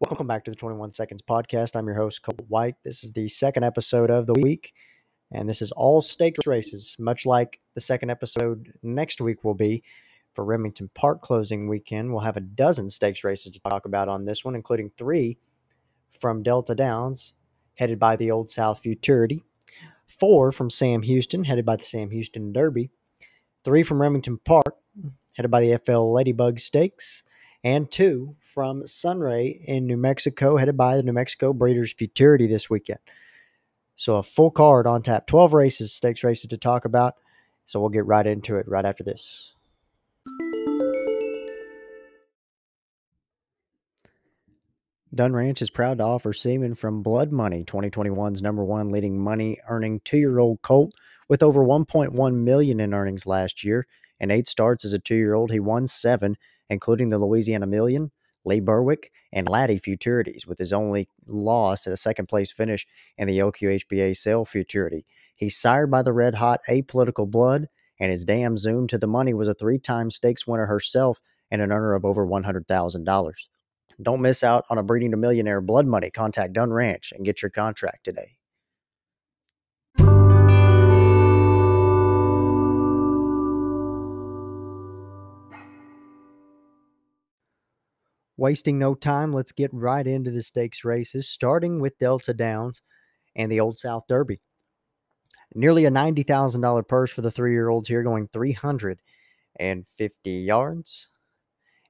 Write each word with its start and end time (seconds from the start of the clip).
Welcome 0.00 0.26
back 0.26 0.44
to 0.44 0.50
the 0.50 0.56
21 0.56 0.90
Seconds 0.90 1.22
Podcast. 1.22 1.76
I'm 1.76 1.86
your 1.86 1.94
host, 1.94 2.22
Cole 2.24 2.34
White. 2.48 2.74
This 2.82 3.04
is 3.04 3.12
the 3.12 3.28
second 3.28 3.62
episode 3.62 4.10
of 4.10 4.26
the 4.26 4.34
week, 4.34 4.74
and 5.30 5.48
this 5.48 5.62
is 5.62 5.70
all 5.70 6.02
stakes 6.02 6.48
races, 6.48 6.96
much 6.98 7.24
like 7.24 7.60
the 7.74 7.80
second 7.80 8.10
episode 8.10 8.74
next 8.82 9.20
week 9.20 9.44
will 9.44 9.54
be 9.54 9.84
for 10.34 10.44
Remington 10.44 10.90
Park 10.94 11.22
closing 11.22 11.68
weekend. 11.68 12.10
We'll 12.10 12.24
have 12.24 12.36
a 12.36 12.40
dozen 12.40 12.90
stakes 12.90 13.22
races 13.22 13.52
to 13.52 13.60
talk 13.60 13.86
about 13.86 14.08
on 14.08 14.24
this 14.24 14.44
one, 14.44 14.56
including 14.56 14.90
three 14.96 15.38
from 16.10 16.42
Delta 16.42 16.74
Downs, 16.74 17.34
headed 17.76 18.00
by 18.00 18.16
the 18.16 18.32
Old 18.32 18.50
South 18.50 18.80
Futurity, 18.80 19.44
four 20.06 20.50
from 20.50 20.70
Sam 20.70 21.02
Houston, 21.02 21.44
headed 21.44 21.64
by 21.64 21.76
the 21.76 21.84
Sam 21.84 22.10
Houston 22.10 22.52
Derby, 22.52 22.90
three 23.62 23.84
from 23.84 24.02
Remington 24.02 24.38
Park, 24.38 24.76
headed 25.36 25.52
by 25.52 25.60
the 25.60 25.78
FL 25.78 26.12
Ladybug 26.12 26.58
Stakes, 26.58 27.22
and 27.64 27.90
two 27.90 28.36
from 28.38 28.86
Sunray 28.86 29.48
in 29.66 29.86
New 29.86 29.96
Mexico, 29.96 30.58
headed 30.58 30.76
by 30.76 30.96
the 30.96 31.02
New 31.02 31.14
Mexico 31.14 31.54
Breeders' 31.54 31.94
Futurity 31.94 32.46
this 32.46 32.68
weekend. 32.68 33.00
So 33.96 34.16
a 34.16 34.22
full 34.22 34.50
card 34.50 34.86
on 34.86 35.02
tap, 35.02 35.26
12 35.26 35.54
races, 35.54 35.92
stakes 35.92 36.22
races 36.22 36.48
to 36.50 36.58
talk 36.58 36.84
about. 36.84 37.14
So 37.64 37.80
we'll 37.80 37.88
get 37.88 38.04
right 38.04 38.26
into 38.26 38.56
it 38.56 38.68
right 38.68 38.84
after 38.84 39.02
this. 39.02 39.54
Dunn 45.14 45.32
Ranch 45.32 45.62
is 45.62 45.70
proud 45.70 45.98
to 45.98 46.04
offer 46.04 46.32
semen 46.32 46.74
from 46.74 47.02
Blood 47.02 47.32
Money, 47.32 47.64
2021's 47.64 48.42
number 48.42 48.64
one 48.64 48.90
leading 48.90 49.18
money 49.18 49.58
earning 49.68 50.00
two 50.00 50.18
year 50.18 50.40
old 50.40 50.60
colt 50.60 50.92
with 51.28 51.42
over 51.42 51.64
1.1 51.64 52.34
million 52.34 52.80
in 52.80 52.92
earnings 52.92 53.26
last 53.26 53.64
year 53.64 53.86
and 54.20 54.32
eight 54.32 54.48
starts 54.48 54.84
as 54.84 54.92
a 54.92 54.98
two 54.98 55.14
year 55.14 55.34
old. 55.34 55.52
He 55.52 55.60
won 55.60 55.86
seven, 55.86 56.36
including 56.68 57.08
the 57.08 57.18
Louisiana 57.18 57.66
Million, 57.66 58.12
Lee 58.44 58.60
Berwick, 58.60 59.10
and 59.32 59.48
Laddie 59.48 59.80
Futurities, 59.80 60.46
with 60.46 60.58
his 60.58 60.72
only 60.72 61.08
loss 61.26 61.86
at 61.86 61.92
a 61.92 61.96
second 61.96 62.26
place 62.26 62.52
finish 62.52 62.86
in 63.16 63.26
the 63.26 63.38
LQHBA 63.38 64.16
Sale 64.16 64.44
Futurity. 64.44 65.06
He's 65.34 65.56
sired 65.56 65.90
by 65.90 66.02
the 66.02 66.12
red 66.12 66.36
hot 66.36 66.60
Apollitical 66.68 67.30
Blood, 67.30 67.68
and 67.98 68.10
his 68.10 68.24
dam 68.24 68.56
Zoom 68.56 68.86
to 68.88 68.98
the 68.98 69.06
money 69.06 69.34
was 69.34 69.48
a 69.48 69.54
three 69.54 69.78
time 69.78 70.10
stakes 70.10 70.46
winner 70.46 70.66
herself 70.66 71.20
and 71.50 71.62
an 71.62 71.72
earner 71.72 71.94
of 71.94 72.04
over 72.04 72.26
$100,000. 72.26 73.32
Don't 74.02 74.20
miss 74.20 74.42
out 74.42 74.64
on 74.70 74.78
a 74.78 74.82
breeding 74.82 75.12
to 75.12 75.16
millionaire 75.16 75.60
blood 75.60 75.86
money. 75.86 76.10
Contact 76.10 76.52
Dunn 76.52 76.72
Ranch 76.72 77.12
and 77.14 77.24
get 77.24 77.42
your 77.42 77.50
contract 77.50 78.04
today. 78.04 78.36
Wasting 88.44 88.78
no 88.78 88.94
time, 88.94 89.32
let's 89.32 89.52
get 89.52 89.72
right 89.72 90.06
into 90.06 90.30
the 90.30 90.42
stakes 90.42 90.84
races, 90.84 91.26
starting 91.26 91.80
with 91.80 91.96
Delta 91.96 92.34
Downs 92.34 92.82
and 93.34 93.50
the 93.50 93.58
Old 93.58 93.78
South 93.78 94.02
Derby. 94.06 94.42
Nearly 95.54 95.86
a 95.86 95.90
$90,000 95.90 96.86
purse 96.86 97.10
for 97.10 97.22
the 97.22 97.30
three 97.30 97.52
year 97.52 97.70
olds 97.70 97.88
here, 97.88 98.02
going 98.02 98.28
350 98.28 100.30
yards. 100.30 101.08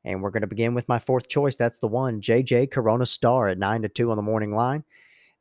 And 0.04 0.22
we're 0.22 0.30
going 0.30 0.42
to 0.42 0.46
begin 0.46 0.74
with 0.74 0.88
my 0.88 1.00
fourth 1.00 1.28
choice. 1.28 1.56
That's 1.56 1.80
the 1.80 1.88
one, 1.88 2.20
JJ 2.20 2.70
Corona 2.70 3.06
Star 3.06 3.48
at 3.48 3.58
9 3.58 3.82
to 3.82 3.88
2 3.88 4.12
on 4.12 4.16
the 4.16 4.22
morning 4.22 4.54
line. 4.54 4.84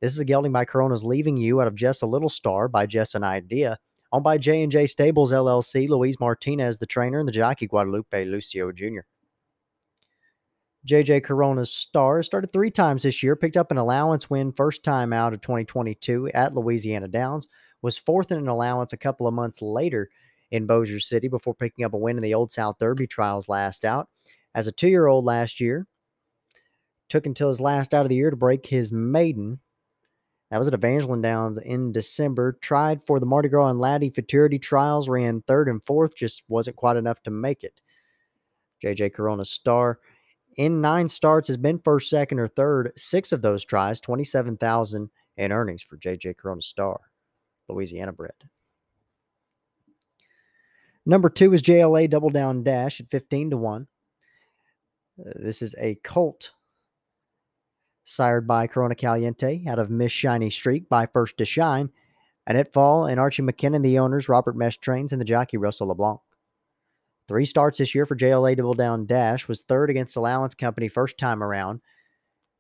This 0.02 0.14
is 0.14 0.20
a 0.20 0.26
gelding 0.26 0.52
by 0.52 0.66
Corona's 0.66 1.04
Leaving 1.04 1.38
You 1.38 1.62
out 1.62 1.68
of 1.68 1.76
Just 1.76 2.02
a 2.02 2.08
Little 2.08 2.28
Star 2.28 2.68
by 2.68 2.88
Just 2.88 3.14
an 3.14 3.24
Idea. 3.24 3.78
Owned 4.12 4.24
by 4.24 4.40
J&J 4.40 4.88
Stables 4.88 5.32
LLC, 5.32 5.88
Luis 5.88 6.20
Martinez, 6.20 6.80
the 6.80 6.88
trainer, 6.88 7.20
and 7.20 7.28
the 7.28 7.32
jockey 7.32 7.68
Guadalupe 7.68 8.26
Lucio 8.26 8.72
Jr. 8.72 9.02
JJ 10.88 11.24
Corona's 11.24 11.72
star 11.72 12.22
started 12.24 12.52
three 12.52 12.70
times 12.70 13.04
this 13.04 13.24
year, 13.24 13.36
picked 13.36 13.56
up 13.56 13.72
an 13.72 13.78
allowance 13.78 14.30
win 14.30 14.52
first 14.52 14.84
time 14.84 15.14
out 15.14 15.34
of 15.34 15.40
2022 15.40 16.30
at 16.34 16.54
Louisiana 16.54 17.08
Downs, 17.08 17.48
was 17.82 17.98
fourth 17.98 18.32
in 18.32 18.38
an 18.38 18.50
allowance 18.50 18.92
a 18.92 18.98
couple 18.98 19.26
of 19.26 19.34
months 19.34 19.62
later 19.62 20.10
in 20.52 20.68
Bossier 20.68 21.00
City 21.00 21.30
before 21.30 21.56
picking 21.56 21.86
up 21.86 21.94
a 21.94 21.98
win 21.98 22.18
in 22.18 22.24
the 22.24 22.34
Old 22.34 22.52
South 22.52 22.78
Derby 22.80 23.08
trials 23.08 23.48
last 23.48 23.86
out. 23.86 24.10
As 24.54 24.68
a 24.68 24.72
two 24.72 24.90
year 24.90 25.08
old 25.08 25.24
last 25.24 25.62
year, 25.62 25.88
took 27.08 27.26
until 27.26 27.48
his 27.48 27.62
last 27.62 27.94
out 27.94 28.06
of 28.06 28.10
the 28.10 28.16
year 28.16 28.30
to 28.30 28.36
break 28.36 28.66
his 28.66 28.92
maiden. 28.92 29.60
That 30.52 30.58
was 30.58 30.68
at 30.68 30.74
Evangeline 30.74 31.22
Downs 31.22 31.58
in 31.58 31.92
December. 31.92 32.58
Tried 32.62 33.06
for 33.06 33.20
the 33.20 33.26
Mardi 33.26 33.50
Gras 33.50 33.70
and 33.70 33.80
Laddie 33.80 34.10
Futurity 34.10 34.60
trials, 34.60 35.10
ran 35.10 35.42
third 35.48 35.70
and 35.70 35.84
fourth, 35.84 36.16
just 36.16 36.44
wasn't 36.48 36.76
quite 36.76 36.98
enough 36.98 37.24
to 37.24 37.32
make 37.32 37.64
it. 37.64 37.80
JJ 38.84 39.14
Corona's 39.14 39.50
star 39.50 40.00
in 40.58 40.82
nine 40.82 41.10
starts 41.10 41.48
has 41.48 41.58
been 41.58 41.80
first, 41.80 42.10
second, 42.10 42.40
or 42.40 42.48
third. 42.48 42.92
Six 42.98 43.32
of 43.32 43.42
those 43.42 43.66
tries, 43.66 44.00
27,000 44.00 45.10
in 45.38 45.52
earnings 45.52 45.84
for 45.84 45.98
JJ 45.98 46.38
Corona 46.38 46.62
Star, 46.62 47.00
Louisiana 47.70 48.14
bred. 48.14 48.32
Number 51.06 51.30
two 51.30 51.54
is 51.54 51.62
JLA 51.62 52.10
Double 52.10 52.30
Down 52.30 52.64
Dash 52.64 53.02
at 53.02 53.10
15 53.10 53.52
to 53.52 53.58
1. 53.58 53.88
Uh, 55.20 55.32
this 55.36 55.62
is 55.62 55.76
a 55.78 55.96
colt 56.04 56.52
sired 58.06 58.48
by 58.48 58.68
Corona 58.68 58.96
Caliente 58.96 59.66
out 59.68 59.80
of 59.80 59.90
Miss 59.90 60.12
Shiny 60.12 60.50
Streak 60.50 60.88
by 60.90 61.06
First 61.06 61.38
to 61.38 61.46
Shine. 61.46 61.90
Annette 62.48 62.74
Fall 62.74 63.06
and 63.06 63.20
Archie 63.20 63.42
McKinnon, 63.42 63.84
the 63.84 64.00
owners, 64.00 64.28
Robert 64.28 64.56
Mesh 64.56 64.78
Trains, 64.78 65.12
and 65.12 65.22
the 65.22 65.26
jockey 65.26 65.58
Russell 65.58 65.88
LeBlanc. 65.88 66.20
Three 67.34 67.46
starts 67.46 67.80
this 67.80 67.96
year 67.96 68.06
for 68.06 68.16
JLA 68.16 68.56
Double 68.56 68.76
Down 68.76 69.08
Dash. 69.08 69.48
Was 69.48 69.62
third 69.62 69.90
against 69.90 70.16
Allowance 70.16 70.54
Company 70.54 70.88
first 70.88 71.18
time 71.18 71.42
around. 71.42 71.82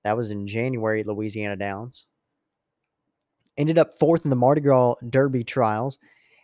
That 0.03 0.17
was 0.17 0.31
in 0.31 0.47
January 0.47 1.01
at 1.01 1.06
Louisiana 1.06 1.56
Downs. 1.56 2.07
Ended 3.56 3.78
up 3.78 4.00
fourth 4.00 4.23
in 4.23 4.31
the 4.31 4.35
Mardi 4.35 4.61
Gras 4.61 4.95
Derby 5.07 5.44
trials 5.44 6.00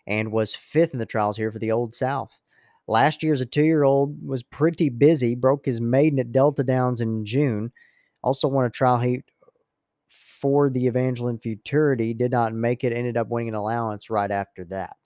and 0.05 0.31
was 0.31 0.53
fifth 0.53 0.93
in 0.93 0.99
the 0.99 1.07
trials 1.07 1.37
here 1.37 1.51
for 1.51 1.57
the 1.57 1.71
Old 1.71 1.95
South. 1.95 2.39
Last 2.87 3.23
year, 3.23 3.33
as 3.33 3.41
a 3.41 3.47
two 3.47 3.63
year 3.63 3.81
old, 3.81 4.23
was 4.23 4.43
pretty 4.43 4.89
busy, 4.89 5.33
broke 5.33 5.65
his 5.65 5.81
maiden 5.81 6.19
at 6.19 6.31
Delta 6.31 6.63
Downs 6.63 7.01
in 7.01 7.25
June. 7.25 7.71
Also 8.21 8.47
won 8.47 8.63
a 8.63 8.69
trial 8.69 8.99
heat 8.99 9.23
for 10.07 10.69
the 10.69 10.85
Evangeline 10.85 11.39
Futurity, 11.39 12.13
did 12.13 12.29
not 12.29 12.53
make 12.53 12.83
it, 12.83 12.93
ended 12.93 13.17
up 13.17 13.29
winning 13.29 13.49
an 13.49 13.55
allowance 13.55 14.11
right 14.11 14.29
after 14.29 14.65
that. 14.65 14.97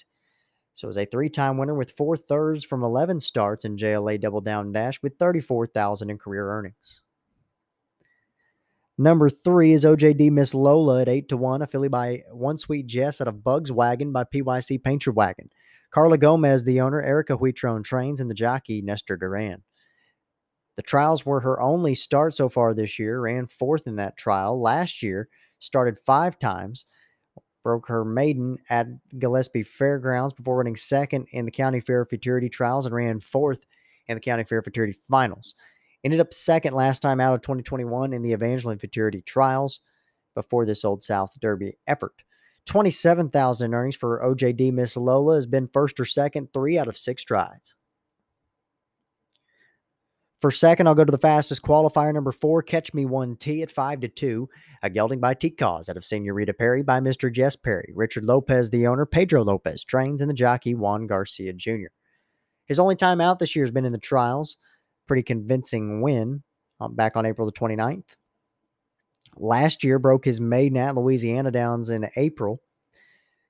So 0.73 0.87
was 0.87 0.97
a 0.97 1.05
three-time 1.05 1.57
winner 1.57 1.75
with 1.75 1.91
four 1.91 2.17
thirds 2.17 2.65
from 2.65 2.83
11 2.83 3.19
starts 3.19 3.63
in 3.63 3.77
JLA 3.77 4.19
Double 4.19 4.41
Down 4.41 4.71
Dash 4.71 5.01
with 5.03 5.17
34,000 5.17 6.09
in 6.09 6.17
career 6.17 6.49
earnings. 6.49 7.01
Number 8.97 9.29
three 9.29 9.73
is 9.73 9.85
OJD 9.85 10.31
Miss 10.31 10.53
Lola 10.53 11.01
at 11.01 11.09
eight 11.09 11.27
to 11.29 11.37
one, 11.37 11.63
a 11.63 11.67
filly 11.67 11.87
by 11.87 12.23
One 12.31 12.59
Sweet 12.59 12.85
Jess 12.85 13.21
out 13.21 13.27
of 13.27 13.43
Bugs 13.43 13.71
Wagon 13.71 14.11
by 14.11 14.23
PYC 14.23 14.83
Paint 14.83 15.05
Your 15.05 15.13
Wagon. 15.13 15.49
Carla 15.89 16.17
Gomez, 16.17 16.63
the 16.63 16.81
owner, 16.81 17.01
Erica 17.01 17.37
Huitron 17.37 17.83
trains, 17.83 18.19
and 18.19 18.29
the 18.29 18.35
jockey 18.35 18.81
Nestor 18.81 19.17
Duran. 19.17 19.63
The 20.75 20.81
trials 20.81 21.25
were 21.25 21.41
her 21.41 21.59
only 21.61 21.95
start 21.95 22.33
so 22.33 22.49
far 22.49 22.73
this 22.73 22.97
year, 22.97 23.19
ran 23.19 23.47
fourth 23.47 23.87
in 23.87 23.95
that 23.97 24.17
trial. 24.17 24.59
Last 24.59 25.03
year, 25.03 25.27
started 25.59 25.97
five 25.97 26.37
times, 26.39 26.85
broke 27.63 27.87
her 27.87 28.03
maiden 28.03 28.57
at 28.69 28.87
Gillespie 29.17 29.63
Fairgrounds 29.63 30.33
before 30.33 30.57
running 30.57 30.75
second 30.75 31.27
in 31.31 31.45
the 31.45 31.51
County 31.51 31.79
Fair 31.79 32.05
Futurity 32.05 32.49
Trials 32.49 32.85
and 32.85 32.93
ran 32.93 33.19
fourth 33.19 33.65
in 34.07 34.15
the 34.15 34.21
County 34.21 34.43
Fair 34.43 34.61
Futurity 34.61 34.97
Finals. 35.09 35.55
Ended 36.03 36.19
up 36.19 36.33
second 36.33 36.73
last 36.73 36.99
time 36.99 37.21
out 37.21 37.33
of 37.33 37.41
2021 37.41 38.13
in 38.13 38.21
the 38.21 38.33
Evangeline 38.33 38.77
Futurity 38.77 39.21
Trials 39.21 39.79
before 40.35 40.65
this 40.65 40.83
Old 40.83 41.03
South 41.03 41.31
Derby 41.39 41.77
effort. 41.87 42.23
27,000 42.65 43.73
earnings 43.73 43.95
for 43.95 44.21
OJD 44.23 44.73
Miss 44.73 44.95
Lola 44.95 45.35
has 45.35 45.45
been 45.45 45.67
first 45.67 45.99
or 45.99 46.05
second 46.05 46.51
three 46.53 46.77
out 46.77 46.87
of 46.87 46.97
six 46.97 47.23
tries. 47.23 47.75
For 50.43 50.51
second, 50.51 50.87
I'll 50.87 50.93
go 50.93 51.05
to 51.05 51.11
the 51.11 51.17
fastest 51.17 51.61
qualifier, 51.61 52.13
number 52.13 52.33
four, 52.33 52.61
Catch 52.61 52.93
Me 52.93 53.05
One 53.05 53.37
T 53.37 53.61
at 53.61 53.71
five 53.71 54.01
to 54.01 54.09
two. 54.09 54.49
A 54.81 54.89
gelding 54.89 55.21
by 55.21 55.35
T 55.35 55.49
Cause 55.49 55.87
out 55.87 55.95
of 55.95 56.03
Senorita 56.03 56.53
Perry 56.53 56.83
by 56.83 56.99
Mr. 56.99 57.31
Jess 57.31 57.55
Perry. 57.55 57.93
Richard 57.95 58.25
Lopez, 58.25 58.69
the 58.69 58.85
owner, 58.85 59.05
Pedro 59.05 59.41
Lopez 59.45 59.85
trains, 59.85 60.19
and 60.19 60.29
the 60.29 60.33
jockey 60.33 60.75
Juan 60.75 61.07
Garcia 61.07 61.53
Jr. 61.53 61.93
His 62.65 62.77
only 62.77 62.97
time 62.97 63.21
out 63.21 63.39
this 63.39 63.55
year 63.55 63.63
has 63.63 63.71
been 63.71 63.85
in 63.85 63.93
the 63.93 63.97
trials. 63.97 64.57
Pretty 65.07 65.23
convincing 65.23 66.01
win 66.01 66.43
um, 66.81 66.93
back 66.93 67.15
on 67.15 67.25
April 67.25 67.45
the 67.45 67.53
29th. 67.53 68.03
Last 69.37 69.81
year, 69.81 69.97
broke 69.97 70.25
his 70.25 70.41
maiden 70.41 70.75
at 70.75 70.97
Louisiana 70.97 71.51
Downs 71.51 71.89
in 71.89 72.09
April. 72.17 72.61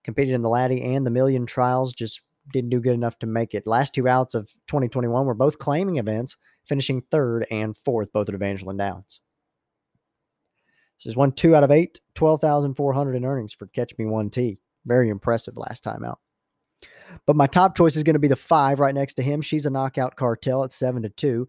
Competed 0.03 0.35
in 0.35 0.43
the 0.43 0.49
Laddie 0.49 0.83
and 0.83 1.07
the 1.07 1.09
Million 1.09 1.47
trials, 1.47 1.91
just 1.91 2.21
didn't 2.51 2.69
do 2.69 2.79
good 2.79 2.93
enough 2.93 3.17
to 3.17 3.25
make 3.25 3.55
it. 3.55 3.65
Last 3.65 3.95
two 3.95 4.07
outs 4.07 4.35
of 4.35 4.53
2021 4.67 5.25
were 5.25 5.33
both 5.33 5.57
claiming 5.57 5.97
events 5.97 6.37
finishing 6.65 7.01
third 7.11 7.45
and 7.51 7.77
fourth, 7.77 8.11
both 8.11 8.29
at 8.29 8.35
Evangeline 8.35 8.77
Downs. 8.77 9.21
So 10.97 11.09
he's 11.09 11.17
won 11.17 11.31
two 11.31 11.55
out 11.55 11.63
of 11.63 11.71
eight, 11.71 11.99
12,400 12.15 13.15
in 13.15 13.25
earnings 13.25 13.53
for 13.53 13.67
Catch 13.67 13.97
Me 13.97 14.05
One 14.05 14.29
T. 14.29 14.59
Very 14.85 15.09
impressive 15.09 15.57
last 15.57 15.83
time 15.83 16.03
out. 16.03 16.19
But 17.25 17.35
my 17.35 17.47
top 17.47 17.75
choice 17.75 17.95
is 17.95 18.03
going 18.03 18.15
to 18.15 18.19
be 18.19 18.27
the 18.27 18.35
five 18.35 18.79
right 18.79 18.95
next 18.95 19.15
to 19.15 19.23
him. 19.23 19.41
She's 19.41 19.65
a 19.65 19.69
knockout 19.69 20.15
cartel 20.15 20.63
at 20.63 20.73
seven 20.73 21.03
to 21.03 21.09
two. 21.09 21.47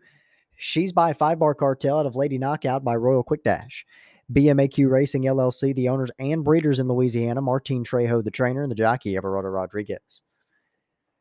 She's 0.56 0.92
by 0.92 1.12
Five 1.12 1.38
Bar 1.38 1.54
Cartel 1.54 1.98
out 1.98 2.06
of 2.06 2.16
Lady 2.16 2.38
Knockout 2.38 2.84
by 2.84 2.94
Royal 2.96 3.22
Quick 3.22 3.42
Dash. 3.42 3.84
BMAQ 4.32 4.90
Racing 4.90 5.24
LLC, 5.24 5.74
the 5.74 5.88
owners 5.88 6.10
and 6.18 6.44
breeders 6.44 6.78
in 6.78 6.88
Louisiana, 6.88 7.40
Martine 7.40 7.84
Trejo, 7.84 8.24
the 8.24 8.30
trainer, 8.30 8.62
and 8.62 8.70
the 8.70 8.76
jockey, 8.76 9.14
Everardo 9.14 9.52
Rodriguez. 9.52 10.22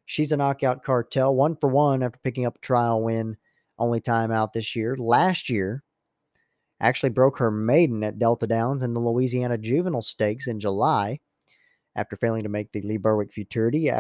She's 0.06 0.31
a 0.31 0.38
knockout 0.38 0.84
cartel, 0.84 1.36
one 1.36 1.56
for 1.56 1.69
one 1.69 2.04
after 2.04 2.19
picking 2.24 2.45
up 2.45 2.57
a 2.57 2.60
trial 2.60 3.01
win, 3.01 3.38
only 3.77 3.99
time 3.99 4.31
out 4.31 4.53
this 4.53 4.75
year. 4.75 4.95
Last 4.97 5.49
year, 5.49 5.83
actually 6.79 7.09
broke 7.09 7.37
her 7.37 7.51
maiden 7.51 8.03
at 8.03 8.19
Delta 8.19 8.47
Downs 8.47 8.83
in 8.83 8.93
the 8.93 8.99
Louisiana 8.99 9.57
Juvenile 9.57 10.01
Stakes 10.01 10.47
in 10.47 10.59
July 10.59 11.19
after 11.95 12.15
failing 12.15 12.43
to 12.43 12.49
make 12.49 12.71
the 12.71 12.81
Lee 12.81 12.97
Berwick 12.97 13.31
Futurity. 13.31 13.91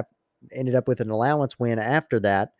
Ended 0.51 0.75
up 0.75 0.87
with 0.87 0.99
an 0.99 1.09
allowance 1.09 1.57
win 1.57 1.79
after 1.79 2.19
that 2.21 2.51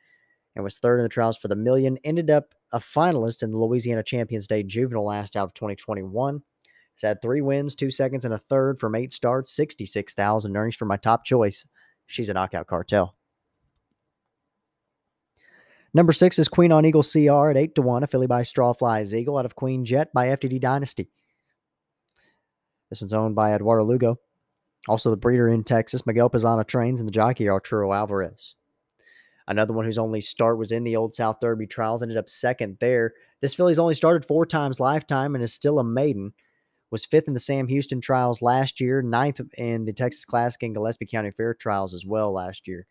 and 0.56 0.64
was 0.64 0.78
third 0.78 1.00
in 1.00 1.04
the 1.04 1.10
trials 1.10 1.38
for 1.38 1.48
the 1.48 1.56
million. 1.56 1.98
Ended 2.04 2.30
up 2.30 2.54
a 2.72 2.80
finalist 2.80 3.44
in 3.44 3.52
the 3.52 3.58
Louisiana 3.58 4.04
Champions 4.04 4.48
Day 4.48 4.64
Juvenile 4.64 5.06
last 5.06 5.36
out 5.36 5.46
of 5.46 5.54
2021. 5.54 6.42
He's 6.96 7.02
had 7.02 7.22
three 7.22 7.42
wins, 7.42 7.76
two 7.76 7.92
seconds, 7.92 8.24
and 8.24 8.34
a 8.34 8.38
third 8.38 8.80
from 8.80 8.96
eight 8.96 9.12
starts, 9.12 9.52
66,000 9.56 10.56
earnings 10.56 10.76
for 10.76 10.86
my 10.86 10.98
top 10.98 11.26
choice. 11.26 11.66
She's 12.06 12.30
a 12.30 12.34
knockout 12.34 12.68
cartel. 12.68 13.16
Number 15.96 16.12
six 16.12 16.40
is 16.40 16.48
Queen 16.48 16.72
on 16.72 16.86
Eagle 16.86 17.04
CR 17.04 17.52
at 17.52 17.58
8 17.58 17.76
to 17.76 17.84
1, 17.84 18.04
a 18.04 18.08
filly 18.08 18.26
by 18.26 18.42
Strawflies 18.42 19.14
Eagle 19.14 19.38
out 19.38 19.46
of 19.46 19.56
Queen 19.56 19.86
Jet 19.86 20.12
by 20.12 20.28
FTD 20.28 20.60
Dynasty. 20.60 21.12
This 22.90 23.02
one's 23.02 23.14
owned 23.14 23.36
by 23.36 23.54
Eduardo 23.54 23.84
Lugo. 23.84 24.20
Also, 24.88 25.12
the 25.12 25.18
breeder 25.18 25.48
in 25.48 25.64
Texas, 25.64 26.06
Miguel 26.06 26.32
Pizana 26.32 26.66
trains, 26.66 27.00
and 27.00 27.08
the 27.08 27.14
jockey 27.14 27.48
Arturo 27.48 27.94
Alvarez. 27.94 28.56
Another 29.48 29.74
one 29.74 29.86
whose 29.86 30.00
only 30.00 30.20
start 30.20 30.58
was 30.58 30.72
in 30.72 30.84
the 30.84 30.96
Old 30.96 31.14
South 31.14 31.40
Derby 31.40 31.68
trials, 31.68 32.02
ended 32.02 32.18
up 32.18 32.28
second 32.28 32.78
there. 32.82 33.14
This 33.42 33.54
filly's 33.54 33.80
only 33.80 33.94
started 33.94 34.26
four 34.26 34.48
times 34.48 34.80
lifetime 34.80 35.36
and 35.36 35.44
is 35.44 35.54
still 35.54 35.78
a 35.78 35.84
maiden. 35.84 36.34
Was 36.90 37.06
fifth 37.06 37.28
in 37.28 37.36
the 37.36 37.40
Sam 37.40 37.68
Houston 37.68 38.02
trials 38.02 38.42
last 38.42 38.82
year, 38.82 39.04
ninth 39.04 39.42
in 39.58 39.86
the 39.86 39.94
Texas 39.94 40.26
Classic 40.26 40.64
and 40.64 40.74
Gillespie 40.74 41.06
County 41.06 41.30
Fair 41.32 41.54
trials 41.54 41.94
as 41.94 42.06
well 42.06 42.34
last 42.34 42.68
year. 42.68 42.88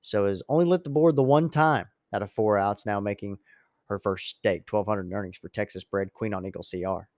So 0.00 0.26
has 0.26 0.42
only 0.48 0.64
lit 0.64 0.84
the 0.84 0.90
board 0.90 1.14
the 1.14 1.22
one 1.22 1.50
time 1.50 1.86
out 2.12 2.22
of 2.22 2.30
four 2.30 2.58
outs, 2.58 2.86
now 2.86 3.00
making 3.00 3.38
her 3.86 3.98
first 3.98 4.28
stake, 4.28 4.70
1,200 4.70 5.12
earnings 5.12 5.36
for 5.36 5.48
Texas 5.48 5.84
bred 5.84 6.12
Queen 6.12 6.34
on 6.34 6.46
Eagle 6.46 6.62
CR. 6.62 7.08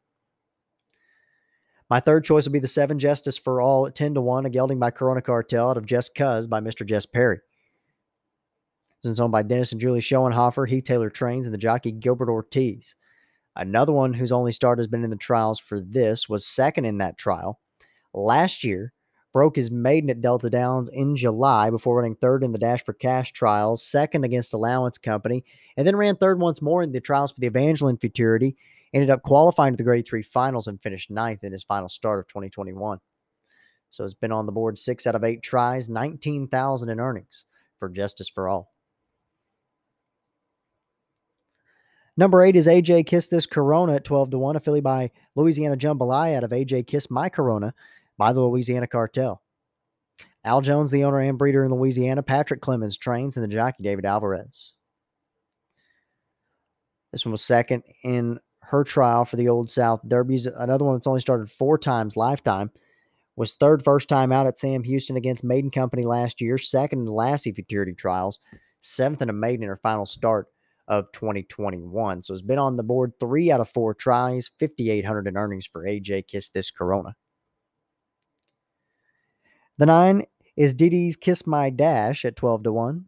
My 1.89 1.99
third 1.99 2.25
choice 2.25 2.45
will 2.45 2.53
be 2.53 2.61
the 2.61 2.69
seven 2.69 3.01
Justice 3.01 3.37
for 3.37 3.61
All 3.61 3.87
at 3.87 3.97
10 3.97 4.15
to 4.15 4.21
1, 4.21 4.47
a 4.47 4.51
gelding 4.51 4.79
by 4.79 4.93
Corona 4.93 5.21
Cartel 5.21 5.71
out 5.71 5.77
of 5.77 5.87
Jess 5.87 6.09
Cuz 6.09 6.47
by 6.47 6.61
Mr. 6.61 6.87
Jess 6.87 7.05
Perry. 7.05 7.41
Is 9.03 9.19
owned 9.19 9.33
by 9.33 9.43
Dennis 9.43 9.73
and 9.73 9.81
Julie 9.81 10.01
Schoenhofer, 10.01 10.69
Heath 10.69 10.85
Taylor 10.85 11.11
Trains, 11.11 11.47
and 11.47 11.55
the 11.55 11.59
jockey 11.59 11.91
Gilbert 11.91 12.29
Ortiz. 12.29 12.95
Another 13.57 13.93
one 13.93 14.13
whose 14.13 14.31
only 14.31 14.53
start 14.53 14.79
has 14.79 14.87
been 14.87 15.03
in 15.03 15.11
the 15.11 15.17
trials 15.17 15.59
for 15.59 15.81
this 15.81 16.29
was 16.29 16.47
second 16.47 16.85
in 16.85 16.99
that 16.99 17.19
trial. 17.19 17.59
Last 18.15 18.63
year, 18.63 18.93
broke 19.33 19.57
his 19.57 19.71
maiden 19.71 20.11
at 20.11 20.21
Delta 20.21 20.51
Downs 20.51 20.89
in 20.89 21.17
July 21.17 21.71
before 21.71 21.97
running 21.97 22.17
third 22.17 22.43
in 22.43 22.53
the 22.53 22.59
Dash 22.59 22.85
for 22.85 22.93
Cash 22.93 23.33
trials, 23.33 23.83
second 23.83 24.25
against 24.25 24.53
Allowance 24.53 24.99
Company, 24.99 25.45
and 25.77 25.87
then 25.87 25.97
ran 25.97 26.17
third 26.17 26.41
once 26.41 26.61
more 26.61 26.83
in 26.83 26.93
the 26.93 27.01
trials 27.01 27.33
for 27.33 27.41
the 27.41 27.47
Evangeline 27.47 27.97
Futurity. 27.97 28.57
Ended 28.93 29.11
up 29.11 29.23
qualifying 29.23 29.73
to 29.73 29.77
the 29.77 29.85
Grade 29.85 30.07
3 30.07 30.23
finals 30.23 30.67
and 30.67 30.83
finished 30.83 31.11
ninth 31.11 31.45
in 31.45 31.53
his 31.53 31.63
final 31.63 31.89
start 31.89 32.19
of 32.19 32.27
2021. 32.27 32.99
So 33.91 34.05
has 34.05 34.15
been 34.15 34.33
on 34.33 34.47
the 34.47 34.53
board 34.53 34.79
six 34.79 35.07
out 35.07 35.15
of 35.15 35.25
eight 35.25 35.43
tries, 35.43 35.89
19,000 35.89 36.89
in 36.89 37.01
earnings 37.01 37.45
for 37.79 37.89
Justice 37.89 38.29
for 38.29 38.49
All. 38.49 38.73
Number 42.17 42.43
eight 42.43 42.57
is 42.57 42.67
AJ 42.67 43.07
Kiss 43.07 43.29
This 43.29 43.47
Corona 43.47 43.95
at 43.95 44.05
12 44.05 44.33
to 44.33 44.39
1, 44.39 44.57
a 44.57 44.61
filly 44.61 44.81
by 44.81 45.11
Louisiana 45.37 45.77
Jambalaya 45.77 46.37
out 46.37 46.45
of 46.45 46.51
AJ 46.51 46.87
Kiss 46.87 47.11
My 47.11 47.29
Corona 47.29 47.73
by 48.21 48.35
the 48.35 48.41
Louisiana 48.41 48.87
Cartel. 48.87 49.41
Al 50.45 50.61
Jones, 50.61 50.91
the 50.91 51.05
owner 51.05 51.21
and 51.21 51.39
breeder 51.39 51.65
in 51.65 51.73
Louisiana. 51.73 52.23
Patrick 52.23 52.61
Clemens 52.61 52.99
trains, 52.99 53.37
and 53.37 53.43
the 53.43 53.49
jockey 53.49 53.83
David 53.83 54.05
Alvarez. 54.05 54.75
This 57.13 57.25
one 57.25 57.33
was 57.33 57.43
second 57.43 57.83
in 58.05 58.39
her 58.61 58.85
trial 58.85 59.25
for 59.25 59.37
the 59.37 59.49
Old 59.49 59.71
South 59.71 60.03
Derbies. 60.07 60.45
Another 60.47 60.85
one 60.85 60.97
that's 60.97 61.07
only 61.07 61.23
started 61.23 61.51
four 61.51 61.79
times 61.79 62.15
lifetime. 62.15 62.71
Was 63.37 63.55
third 63.55 63.83
first 63.83 64.11
time 64.11 64.33
out 64.33 64.47
at 64.47 64.59
Sam 64.59 64.85
Houston 64.85 65.17
against 65.17 65.43
Maiden 65.43 65.71
Company 65.71 66.05
last 66.05 66.43
year. 66.43 66.59
Second 66.59 66.99
in 66.99 67.05
the 67.07 67.13
Lassie 67.13 67.53
Futurity 67.53 67.95
trials. 67.95 68.39
Seventh 68.83 69.23
in 69.23 69.31
a 69.31 69.33
maiden 69.33 69.63
in 69.63 69.71
her 69.71 69.77
final 69.77 70.05
start 70.05 70.49
of 70.89 71.11
2021. 71.13 72.23
So 72.23 72.35
it's 72.35 72.43
been 72.43 72.59
on 72.59 72.77
the 72.77 72.83
board 72.83 73.15
three 73.19 73.51
out 73.51 73.61
of 73.61 73.71
four 73.71 73.95
tries. 73.95 74.51
5,800 74.61 75.27
in 75.27 75.39
earnings 75.39 75.67
for 75.67 75.85
AJ 75.85 76.29
Kiss 76.29 76.51
this 76.51 76.71
Corona. 76.71 77.17
The 79.81 79.87
nine 79.87 80.27
is 80.59 80.75
DD's 80.75 81.17
Kiss 81.17 81.47
My 81.47 81.71
Dash 81.71 82.27
at 82.27 82.37
12 82.37 82.65
to 82.65 82.73
1. 82.75 83.07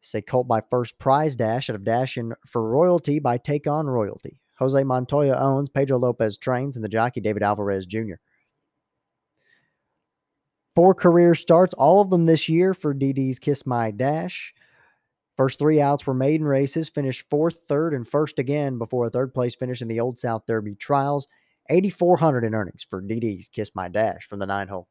Say 0.00 0.22
Colt 0.22 0.46
by 0.46 0.60
First 0.70 0.96
Prize 1.00 1.34
Dash 1.34 1.68
out 1.68 1.74
of 1.74 1.82
Dashing 1.82 2.34
for 2.46 2.62
Royalty 2.62 3.18
by 3.18 3.36
Take 3.36 3.66
On 3.66 3.84
Royalty. 3.84 4.38
Jose 4.60 4.84
Montoya 4.84 5.34
owns, 5.34 5.68
Pedro 5.68 5.98
Lopez 5.98 6.38
trains, 6.38 6.76
and 6.76 6.84
the 6.84 6.88
jockey 6.88 7.20
David 7.20 7.42
Alvarez 7.42 7.84
Jr. 7.84 8.14
Four 10.76 10.94
career 10.94 11.34
starts, 11.34 11.74
all 11.74 12.00
of 12.00 12.10
them 12.10 12.26
this 12.26 12.48
year 12.48 12.72
for 12.72 12.94
DD's 12.94 13.40
Kiss 13.40 13.66
My 13.66 13.90
Dash. 13.90 14.54
First 15.36 15.58
three 15.58 15.80
outs 15.80 16.06
were 16.06 16.14
maiden 16.14 16.46
races, 16.46 16.88
finished 16.88 17.28
fourth, 17.28 17.64
third, 17.66 17.92
and 17.92 18.06
first 18.06 18.38
again 18.38 18.78
before 18.78 19.06
a 19.06 19.10
third 19.10 19.34
place 19.34 19.56
finish 19.56 19.82
in 19.82 19.88
the 19.88 19.98
Old 19.98 20.20
South 20.20 20.46
Derby 20.46 20.76
trials. 20.76 21.26
8,400 21.68 22.44
in 22.44 22.54
earnings 22.54 22.86
for 22.88 23.02
DD's 23.02 23.48
Kiss 23.48 23.72
My 23.74 23.88
Dash 23.88 24.28
from 24.28 24.38
the 24.38 24.46
nine 24.46 24.68
hole. 24.68 24.86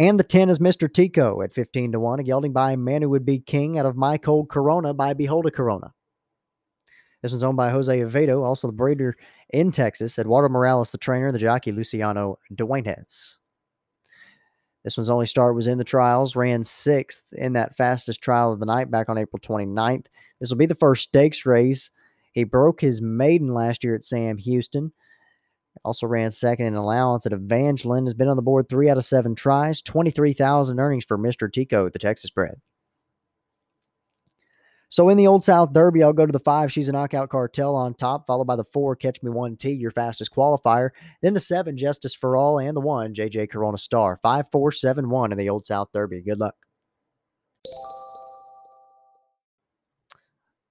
And 0.00 0.18
the 0.18 0.24
10 0.24 0.48
is 0.48 0.58
Mr. 0.58 0.90
Tico 0.90 1.42
at 1.42 1.52
15 1.52 1.92
to 1.92 2.00
1, 2.00 2.20
a 2.20 2.22
gelding 2.22 2.54
by 2.54 2.74
Man 2.74 3.02
Who 3.02 3.10
Would 3.10 3.26
Be 3.26 3.38
King 3.38 3.76
out 3.76 3.84
of 3.84 3.98
My 3.98 4.16
Cold 4.16 4.48
Corona 4.48 4.94
by 4.94 5.12
Behold 5.12 5.44
a 5.44 5.50
Corona. 5.50 5.92
This 7.20 7.32
one's 7.32 7.42
owned 7.42 7.58
by 7.58 7.68
Jose 7.68 8.00
Avedo, 8.00 8.42
also 8.42 8.66
the 8.66 8.72
breeder 8.72 9.14
in 9.50 9.70
Texas. 9.70 10.18
Eduardo 10.18 10.48
Morales, 10.48 10.90
the 10.90 10.96
trainer, 10.96 11.30
the 11.30 11.38
jockey 11.38 11.70
Luciano 11.70 12.38
Dueñez. 12.50 13.34
This 14.84 14.96
one's 14.96 15.10
only 15.10 15.26
start 15.26 15.54
was 15.54 15.66
in 15.66 15.76
the 15.76 15.84
trials, 15.84 16.34
ran 16.34 16.64
sixth 16.64 17.24
in 17.32 17.52
that 17.52 17.76
fastest 17.76 18.22
trial 18.22 18.54
of 18.54 18.58
the 18.58 18.64
night 18.64 18.90
back 18.90 19.10
on 19.10 19.18
April 19.18 19.38
29th. 19.38 20.06
This 20.40 20.48
will 20.48 20.56
be 20.56 20.64
the 20.64 20.74
first 20.74 21.08
stakes 21.08 21.44
race. 21.44 21.90
He 22.32 22.44
broke 22.44 22.80
his 22.80 23.02
maiden 23.02 23.52
last 23.52 23.84
year 23.84 23.96
at 23.96 24.06
Sam 24.06 24.38
Houston. 24.38 24.92
Also 25.84 26.06
ran 26.06 26.30
second 26.30 26.66
in 26.66 26.74
allowance 26.74 27.26
at 27.26 27.32
Evangeline. 27.32 28.04
Has 28.04 28.14
been 28.14 28.28
on 28.28 28.36
the 28.36 28.42
board 28.42 28.68
three 28.68 28.90
out 28.90 28.98
of 28.98 29.04
seven 29.04 29.34
tries. 29.34 29.80
23,000 29.80 30.78
earnings 30.78 31.04
for 31.04 31.16
Mr. 31.16 31.50
Tico, 31.50 31.86
at 31.86 31.92
the 31.92 31.98
Texas 31.98 32.30
bred. 32.30 32.60
So 34.90 35.08
in 35.08 35.16
the 35.16 35.28
Old 35.28 35.44
South 35.44 35.72
Derby, 35.72 36.02
I'll 36.02 36.12
go 36.12 36.26
to 36.26 36.32
the 36.32 36.40
five. 36.40 36.72
She's 36.72 36.88
a 36.88 36.92
knockout 36.92 37.28
cartel 37.28 37.76
on 37.76 37.94
top, 37.94 38.26
followed 38.26 38.48
by 38.48 38.56
the 38.56 38.64
four, 38.64 38.96
Catch 38.96 39.22
Me 39.22 39.30
One 39.30 39.56
T, 39.56 39.70
your 39.70 39.92
fastest 39.92 40.34
qualifier. 40.34 40.90
Then 41.22 41.32
the 41.32 41.38
seven, 41.38 41.76
Justice 41.76 42.12
for 42.12 42.36
All, 42.36 42.58
and 42.58 42.76
the 42.76 42.80
one, 42.80 43.14
JJ 43.14 43.50
Corona 43.50 43.78
Star. 43.78 44.16
Five, 44.16 44.46
four, 44.50 44.72
seven, 44.72 45.08
one 45.08 45.30
in 45.30 45.38
the 45.38 45.48
Old 45.48 45.64
South 45.64 45.90
Derby. 45.94 46.22
Good 46.22 46.40
luck. 46.40 46.56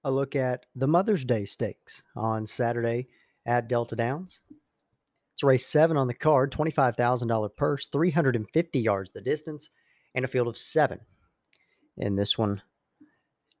A 0.04 0.10
look 0.10 0.36
at 0.36 0.66
the 0.74 0.86
Mother's 0.86 1.24
Day 1.24 1.46
Stakes 1.46 2.02
on 2.14 2.46
Saturday 2.46 3.08
at 3.46 3.68
Delta 3.68 3.96
Downs. 3.96 4.42
It's 5.40 5.44
race 5.44 5.66
seven 5.66 5.96
on 5.96 6.06
the 6.06 6.12
card, 6.12 6.52
$25,000 6.52 7.56
purse, 7.56 7.86
350 7.86 8.78
yards 8.78 9.12
the 9.12 9.22
distance, 9.22 9.70
and 10.14 10.22
a 10.22 10.28
field 10.28 10.48
of 10.48 10.58
seven. 10.58 11.00
In 11.96 12.14
this 12.14 12.36
one, 12.36 12.60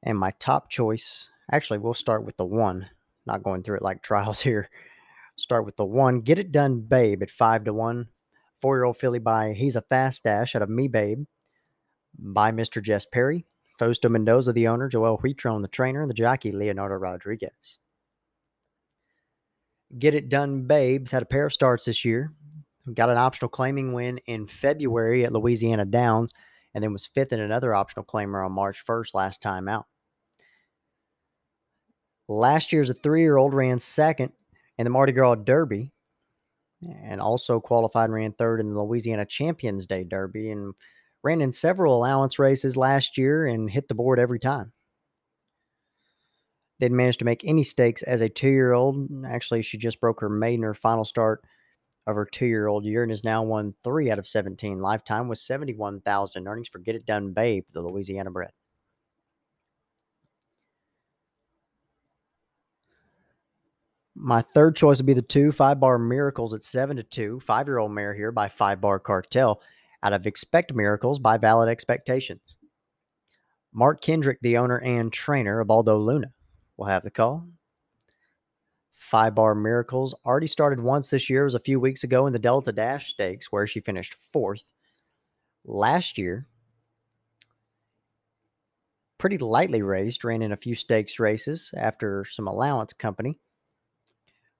and 0.02 0.18
my 0.18 0.32
top 0.32 0.68
choice, 0.68 1.28
actually, 1.50 1.78
we'll 1.78 1.94
start 1.94 2.26
with 2.26 2.36
the 2.36 2.44
one, 2.44 2.90
not 3.24 3.42
going 3.42 3.62
through 3.62 3.78
it 3.78 3.82
like 3.82 4.02
trials 4.02 4.42
here. 4.42 4.68
Start 5.36 5.64
with 5.64 5.76
the 5.76 5.86
one, 5.86 6.20
Get 6.20 6.38
It 6.38 6.52
Done 6.52 6.80
Babe 6.80 7.22
at 7.22 7.30
five 7.30 7.64
to 7.64 7.72
one. 7.72 8.08
Four 8.60 8.76
year 8.76 8.84
old 8.84 8.98
filly 8.98 9.18
by 9.18 9.54
He's 9.54 9.74
a 9.74 9.80
Fast 9.80 10.24
Dash 10.24 10.54
out 10.54 10.60
of 10.60 10.68
Me 10.68 10.86
Babe 10.86 11.24
by 12.18 12.52
Mr. 12.52 12.82
Jess 12.82 13.06
Perry. 13.06 13.46
Fausto 13.78 14.10
Mendoza, 14.10 14.52
the 14.52 14.68
owner, 14.68 14.90
Joel 14.90 15.16
Huitron, 15.16 15.62
the 15.62 15.68
trainer, 15.68 16.02
and 16.02 16.10
the 16.10 16.14
jockey, 16.14 16.52
Leonardo 16.52 16.96
Rodriguez. 16.96 17.78
Get 19.98 20.14
It 20.14 20.28
Done 20.28 20.62
Babes 20.62 21.10
had 21.10 21.22
a 21.22 21.26
pair 21.26 21.46
of 21.46 21.52
starts 21.52 21.84
this 21.84 22.04
year. 22.04 22.32
Got 22.94 23.10
an 23.10 23.18
optional 23.18 23.48
claiming 23.48 23.92
win 23.92 24.18
in 24.26 24.46
February 24.46 25.24
at 25.24 25.32
Louisiana 25.32 25.84
Downs, 25.84 26.32
and 26.74 26.82
then 26.82 26.92
was 26.92 27.06
fifth 27.06 27.32
in 27.32 27.40
another 27.40 27.74
optional 27.74 28.04
claimer 28.04 28.44
on 28.44 28.52
March 28.52 28.84
1st 28.86 29.14
last 29.14 29.42
time 29.42 29.68
out. 29.68 29.86
Last 32.28 32.72
year's 32.72 32.90
a 32.90 32.94
three 32.94 33.22
year 33.22 33.36
old 33.36 33.54
ran 33.54 33.80
second 33.80 34.32
in 34.78 34.84
the 34.84 34.90
Mardi 34.90 35.12
Gras 35.12 35.34
Derby 35.34 35.92
and 36.82 37.20
also 37.20 37.60
qualified 37.60 38.04
and 38.04 38.14
ran 38.14 38.32
third 38.32 38.60
in 38.60 38.72
the 38.72 38.82
Louisiana 38.82 39.26
Champions 39.26 39.86
Day 39.86 40.04
Derby 40.04 40.50
and 40.50 40.74
ran 41.22 41.40
in 41.40 41.52
several 41.52 41.94
allowance 41.94 42.38
races 42.38 42.76
last 42.76 43.18
year 43.18 43.46
and 43.46 43.68
hit 43.68 43.88
the 43.88 43.94
board 43.94 44.18
every 44.18 44.38
time. 44.38 44.72
Didn't 46.80 46.96
manage 46.96 47.18
to 47.18 47.26
make 47.26 47.44
any 47.44 47.62
stakes 47.62 48.02
as 48.02 48.22
a 48.22 48.28
two 48.30 48.48
year 48.48 48.72
old. 48.72 49.06
Actually, 49.26 49.60
she 49.60 49.76
just 49.76 50.00
broke 50.00 50.20
her 50.20 50.30
maiden 50.30 50.64
or 50.64 50.72
final 50.72 51.04
start 51.04 51.44
of 52.06 52.16
her 52.16 52.24
two 52.24 52.46
year 52.46 52.68
old 52.68 52.86
year 52.86 53.02
and 53.02 53.12
has 53.12 53.22
now 53.22 53.42
won 53.42 53.74
three 53.84 54.10
out 54.10 54.18
of 54.18 54.26
17 54.26 54.80
lifetime 54.80 55.28
with 55.28 55.38
71,000 55.38 56.48
earnings 56.48 56.68
for 56.68 56.78
Get 56.78 56.96
It 56.96 57.04
Done 57.04 57.32
Babe, 57.34 57.64
the 57.74 57.82
Louisiana 57.82 58.30
bred. 58.30 58.50
My 64.14 64.40
third 64.40 64.74
choice 64.74 64.98
would 64.98 65.06
be 65.06 65.12
the 65.12 65.22
two 65.22 65.52
five 65.52 65.80
bar 65.80 65.98
miracles 65.98 66.54
at 66.54 66.64
seven 66.64 66.96
to 66.96 67.02
two. 67.02 67.40
Five 67.40 67.68
year 67.68 67.78
old 67.78 67.92
mare 67.92 68.14
here 68.14 68.32
by 68.32 68.48
five 68.48 68.80
bar 68.80 68.98
cartel 68.98 69.60
out 70.02 70.14
of 70.14 70.26
Expect 70.26 70.74
Miracles 70.74 71.18
by 71.18 71.36
Valid 71.36 71.68
Expectations. 71.68 72.56
Mark 73.72 74.00
Kendrick, 74.00 74.38
the 74.40 74.56
owner 74.56 74.78
and 74.78 75.12
trainer 75.12 75.60
of 75.60 75.70
Aldo 75.70 75.98
Luna, 75.98 76.32
will 76.80 76.86
have 76.86 77.04
the 77.04 77.10
call. 77.10 77.46
Five 78.94 79.34
Bar 79.34 79.54
Miracles 79.54 80.14
already 80.24 80.46
started 80.46 80.80
once 80.80 81.10
this 81.10 81.30
year. 81.30 81.42
It 81.42 81.44
was 81.44 81.54
a 81.54 81.60
few 81.60 81.78
weeks 81.78 82.02
ago 82.02 82.26
in 82.26 82.32
the 82.32 82.38
Delta 82.38 82.72
Dash 82.72 83.10
Stakes, 83.10 83.52
where 83.52 83.66
she 83.66 83.80
finished 83.80 84.16
fourth. 84.32 84.64
Last 85.64 86.18
year, 86.18 86.48
pretty 89.18 89.38
lightly 89.38 89.82
raced, 89.82 90.24
ran 90.24 90.42
in 90.42 90.52
a 90.52 90.56
few 90.56 90.74
stakes 90.74 91.18
races 91.18 91.72
after 91.76 92.24
some 92.24 92.48
allowance 92.48 92.94
company. 92.94 93.38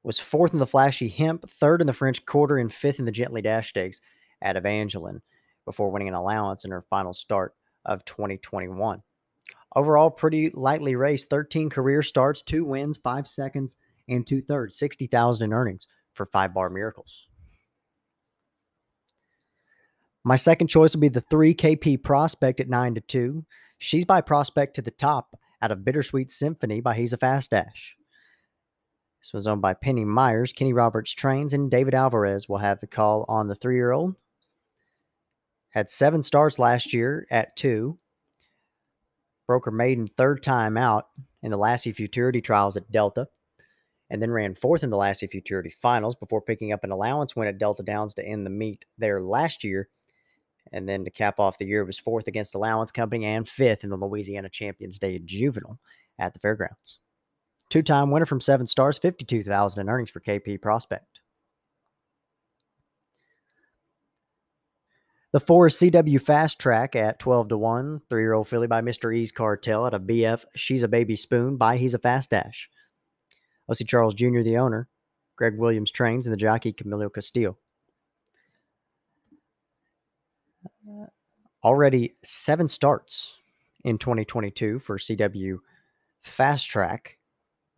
Was 0.02 0.18
fourth 0.18 0.52
in 0.52 0.58
the 0.58 0.66
Flashy 0.66 1.08
Hemp, 1.08 1.48
third 1.48 1.80
in 1.80 1.86
the 1.86 1.92
French 1.92 2.24
Quarter, 2.26 2.58
and 2.58 2.72
fifth 2.72 2.98
in 2.98 3.06
the 3.06 3.12
Gently 3.12 3.42
Dash 3.42 3.70
Stakes 3.70 4.00
at 4.42 4.56
Evangeline 4.56 5.22
before 5.64 5.90
winning 5.90 6.08
an 6.08 6.14
allowance 6.14 6.64
in 6.64 6.70
her 6.70 6.82
final 6.82 7.12
start 7.12 7.54
of 7.84 8.04
2021. 8.04 9.02
Overall, 9.76 10.10
pretty 10.10 10.50
lightly 10.52 10.96
raced 10.96 11.30
13 11.30 11.70
career 11.70 12.02
starts, 12.02 12.42
two 12.42 12.64
wins, 12.64 12.98
five 12.98 13.28
seconds, 13.28 13.76
and 14.08 14.26
two 14.26 14.42
thirds, 14.42 14.76
60,000 14.76 15.44
in 15.44 15.52
earnings 15.52 15.86
for 16.12 16.26
five 16.26 16.52
bar 16.52 16.70
miracles. 16.70 17.28
My 20.24 20.36
second 20.36 20.68
choice 20.68 20.94
will 20.94 21.00
be 21.00 21.08
the 21.08 21.20
3 21.20 21.54
KP 21.54 22.02
Prospect 22.02 22.60
at 22.60 22.68
9 22.68 22.96
to 22.96 23.00
2. 23.00 23.44
She's 23.78 24.04
by 24.04 24.20
Prospect 24.20 24.74
to 24.74 24.82
the 24.82 24.90
top 24.90 25.38
out 25.62 25.70
of 25.70 25.84
Bittersweet 25.84 26.30
Symphony 26.30 26.80
by 26.80 26.94
He's 26.94 27.14
a 27.14 27.16
Fast 27.16 27.52
Dash. 27.52 27.96
This 29.22 29.32
was 29.32 29.46
owned 29.46 29.62
by 29.62 29.74
Penny 29.74 30.04
Myers, 30.04 30.52
Kenny 30.52 30.72
Roberts 30.72 31.12
Trains, 31.12 31.54
and 31.54 31.70
David 31.70 31.94
Alvarez 31.94 32.48
will 32.48 32.58
have 32.58 32.80
the 32.80 32.86
call 32.86 33.24
on 33.28 33.48
the 33.48 33.54
three 33.54 33.76
year 33.76 33.92
old. 33.92 34.16
Had 35.70 35.88
seven 35.88 36.22
starts 36.22 36.58
last 36.58 36.92
year 36.92 37.26
at 37.30 37.54
two. 37.56 37.98
Broke 39.50 39.64
her 39.64 39.72
maiden 39.72 40.06
third 40.06 40.44
time 40.44 40.76
out 40.76 41.08
in 41.42 41.50
the 41.50 41.56
Lassie 41.56 41.90
Futurity 41.90 42.40
trials 42.40 42.76
at 42.76 42.92
Delta, 42.92 43.26
and 44.08 44.22
then 44.22 44.30
ran 44.30 44.54
fourth 44.54 44.84
in 44.84 44.90
the 44.90 44.96
Lassie 44.96 45.26
Futurity 45.26 45.70
finals 45.70 46.14
before 46.14 46.40
picking 46.40 46.72
up 46.72 46.84
an 46.84 46.92
allowance 46.92 47.34
win 47.34 47.48
at 47.48 47.58
Delta 47.58 47.82
Downs 47.82 48.14
to 48.14 48.24
end 48.24 48.46
the 48.46 48.50
meet 48.50 48.84
there 48.96 49.20
last 49.20 49.64
year. 49.64 49.88
And 50.70 50.88
then 50.88 51.04
to 51.04 51.10
cap 51.10 51.40
off 51.40 51.58
the 51.58 51.66
year, 51.66 51.84
was 51.84 51.98
fourth 51.98 52.28
against 52.28 52.54
Allowance 52.54 52.92
Company 52.92 53.24
and 53.24 53.48
fifth 53.48 53.82
in 53.82 53.90
the 53.90 53.96
Louisiana 53.96 54.48
Champions 54.48 55.00
Day 55.00 55.18
Juvenile 55.18 55.80
at 56.16 56.32
the 56.32 56.38
fairgrounds. 56.38 57.00
Two 57.70 57.82
time 57.82 58.12
winner 58.12 58.26
from 58.26 58.40
seven 58.40 58.68
stars, 58.68 59.00
52000 59.00 59.80
in 59.80 59.88
earnings 59.88 60.10
for 60.10 60.20
KP 60.20 60.62
Prospect. 60.62 61.19
The 65.32 65.40
four 65.40 65.68
is 65.68 65.76
CW 65.76 66.20
Fast 66.20 66.58
Track 66.58 66.96
at 66.96 67.20
12 67.20 67.50
to 67.50 67.56
1. 67.56 68.02
Three 68.10 68.22
year 68.22 68.32
old 68.32 68.48
filly 68.48 68.66
by 68.66 68.80
Mr. 68.80 69.14
E's 69.14 69.30
Cartel 69.30 69.86
at 69.86 69.94
a 69.94 70.00
BF 70.00 70.44
She's 70.56 70.82
a 70.82 70.88
Baby 70.88 71.14
Spoon 71.14 71.56
by 71.56 71.76
He's 71.76 71.94
a 71.94 71.98
Fast 71.98 72.30
Dash. 72.30 72.68
O.C. 73.68 73.84
Charles 73.84 74.14
Jr., 74.14 74.40
the 74.40 74.58
owner. 74.58 74.88
Greg 75.36 75.56
Williams 75.56 75.92
trains 75.92 76.26
and 76.26 76.32
the 76.32 76.36
jockey 76.36 76.72
Camilo 76.72 77.12
Castillo. 77.12 77.56
Uh, 80.88 81.06
already 81.62 82.16
seven 82.24 82.66
starts 82.66 83.34
in 83.84 83.98
2022 83.98 84.80
for 84.80 84.98
CW 84.98 85.58
Fast 86.22 86.68
Track, 86.68 87.18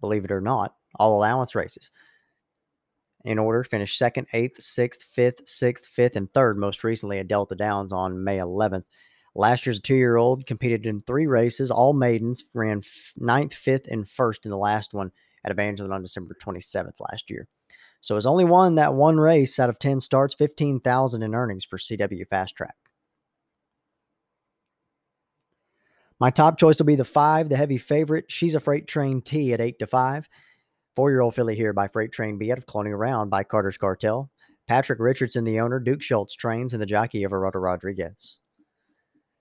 believe 0.01 0.25
it 0.25 0.33
or 0.33 0.41
not, 0.41 0.75
all 0.99 1.17
allowance 1.17 1.55
races 1.55 1.91
in 3.25 3.39
order, 3.39 3.65
finished 3.65 3.99
second, 3.99 4.27
eighth, 4.33 4.63
sixth, 4.63 5.03
fifth, 5.03 5.49
sixth, 5.49 5.87
fifth, 5.87 6.17
and 6.17 6.31
third, 6.33 6.59
most 6.59 6.85
recently 6.85 7.19
at 7.19 7.29
Delta 7.29 7.55
Downs 7.55 7.93
on 7.93 8.25
May 8.25 8.39
11th. 8.39 8.85
Last 9.35 9.65
year's 9.65 9.81
two 9.81 9.95
year 9.95 10.17
old 10.17 10.47
competed 10.47 10.85
in 10.85 11.01
three 11.01 11.27
races, 11.27 11.71
all 11.71 11.93
maidens, 11.93 12.45
ran 12.53 12.83
ninth, 13.17 13.55
fifth, 13.55 13.87
and 13.89 14.09
first 14.09 14.45
in 14.45 14.51
the 14.51 14.59
last 14.59 14.93
one 14.93 15.11
at 15.45 15.51
Evangeline 15.51 15.93
on 15.93 16.03
December 16.03 16.37
27th 16.43 17.01
last 17.01 17.31
year. 17.31 17.49
So 18.01 18.17
has 18.17 18.27
only 18.27 18.45
won 18.45 18.75
that 18.75 18.95
one 18.95 19.19
race 19.19 19.59
out 19.59 19.71
of 19.71 19.79
10 19.79 20.01
starts, 20.01 20.35
15,000 20.35 21.23
in 21.23 21.35
earnings 21.35 21.65
for 21.65 21.79
CW 21.79 22.27
Fast 22.29 22.57
Track. 22.57 22.75
My 26.19 26.31
top 26.31 26.59
choice 26.59 26.79
will 26.79 26.87
be 26.87 26.95
the 26.95 27.05
five, 27.05 27.49
the 27.49 27.57
heavy 27.57 27.79
favorite. 27.79 28.31
She's 28.31 28.55
a 28.55 28.61
freight 28.61 28.87
train 28.87 29.23
T 29.23 29.53
at 29.53 29.61
eight 29.61 29.79
to 29.81 29.87
five. 29.87 30.29
Four 30.95 31.11
year 31.11 31.21
old 31.21 31.35
filly 31.35 31.57
here 31.57 31.73
by 31.73 31.89
Freight 31.89 32.13
Train 32.13 32.37
B 32.37 32.53
out 32.53 32.59
of 32.59 32.67
Cloning 32.67 32.93
Around 32.93 33.31
by 33.31 33.45
Carter's 33.45 33.79
Cartel. 33.79 34.31
Patrick 34.69 35.01
Richardson, 35.01 35.45
the 35.45 35.61
owner. 35.61 35.81
Duke 35.81 36.03
Schultz 36.03 36.37
trains 36.37 36.73
and 36.73 36.83
the 36.83 36.87
jockey 36.87 37.23
Everardo 37.23 37.61
Rodriguez. 37.63 38.37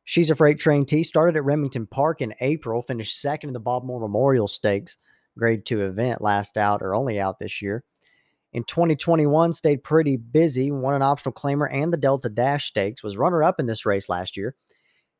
She's 0.04 0.30
a 0.30 0.36
Freight 0.36 0.60
Train 0.60 0.86
T. 0.86 1.04
Started 1.04 1.36
at 1.36 1.44
Remington 1.44 1.88
Park 1.88 2.22
in 2.22 2.34
April, 2.40 2.82
finished 2.82 3.20
second 3.20 3.50
in 3.50 3.54
the 3.54 3.60
Bob 3.60 3.84
Moore 3.84 4.00
Memorial 4.00 4.48
Stakes 4.48 4.98
Grade 5.38 5.66
2 5.66 5.84
event, 5.84 6.22
last 6.22 6.58
out 6.58 6.82
or 6.82 6.96
only 6.96 7.20
out 7.20 7.40
this 7.40 7.62
year. 7.62 7.84
In 8.54 8.64
2021, 8.64 9.54
stayed 9.54 9.84
pretty 9.84 10.18
busy, 10.18 10.72
won 10.72 10.94
an 10.94 11.02
optional 11.02 11.34
claimer 11.34 11.72
and 11.72 11.94
the 11.94 11.98
Delta 11.98 12.28
Dash 12.30 12.68
Stakes, 12.68 13.04
was 13.04 13.16
runner 13.16 13.44
up 13.44 13.60
in 13.60 13.66
this 13.66 13.86
race 13.86 14.10
last 14.10 14.36
year, 14.36 14.56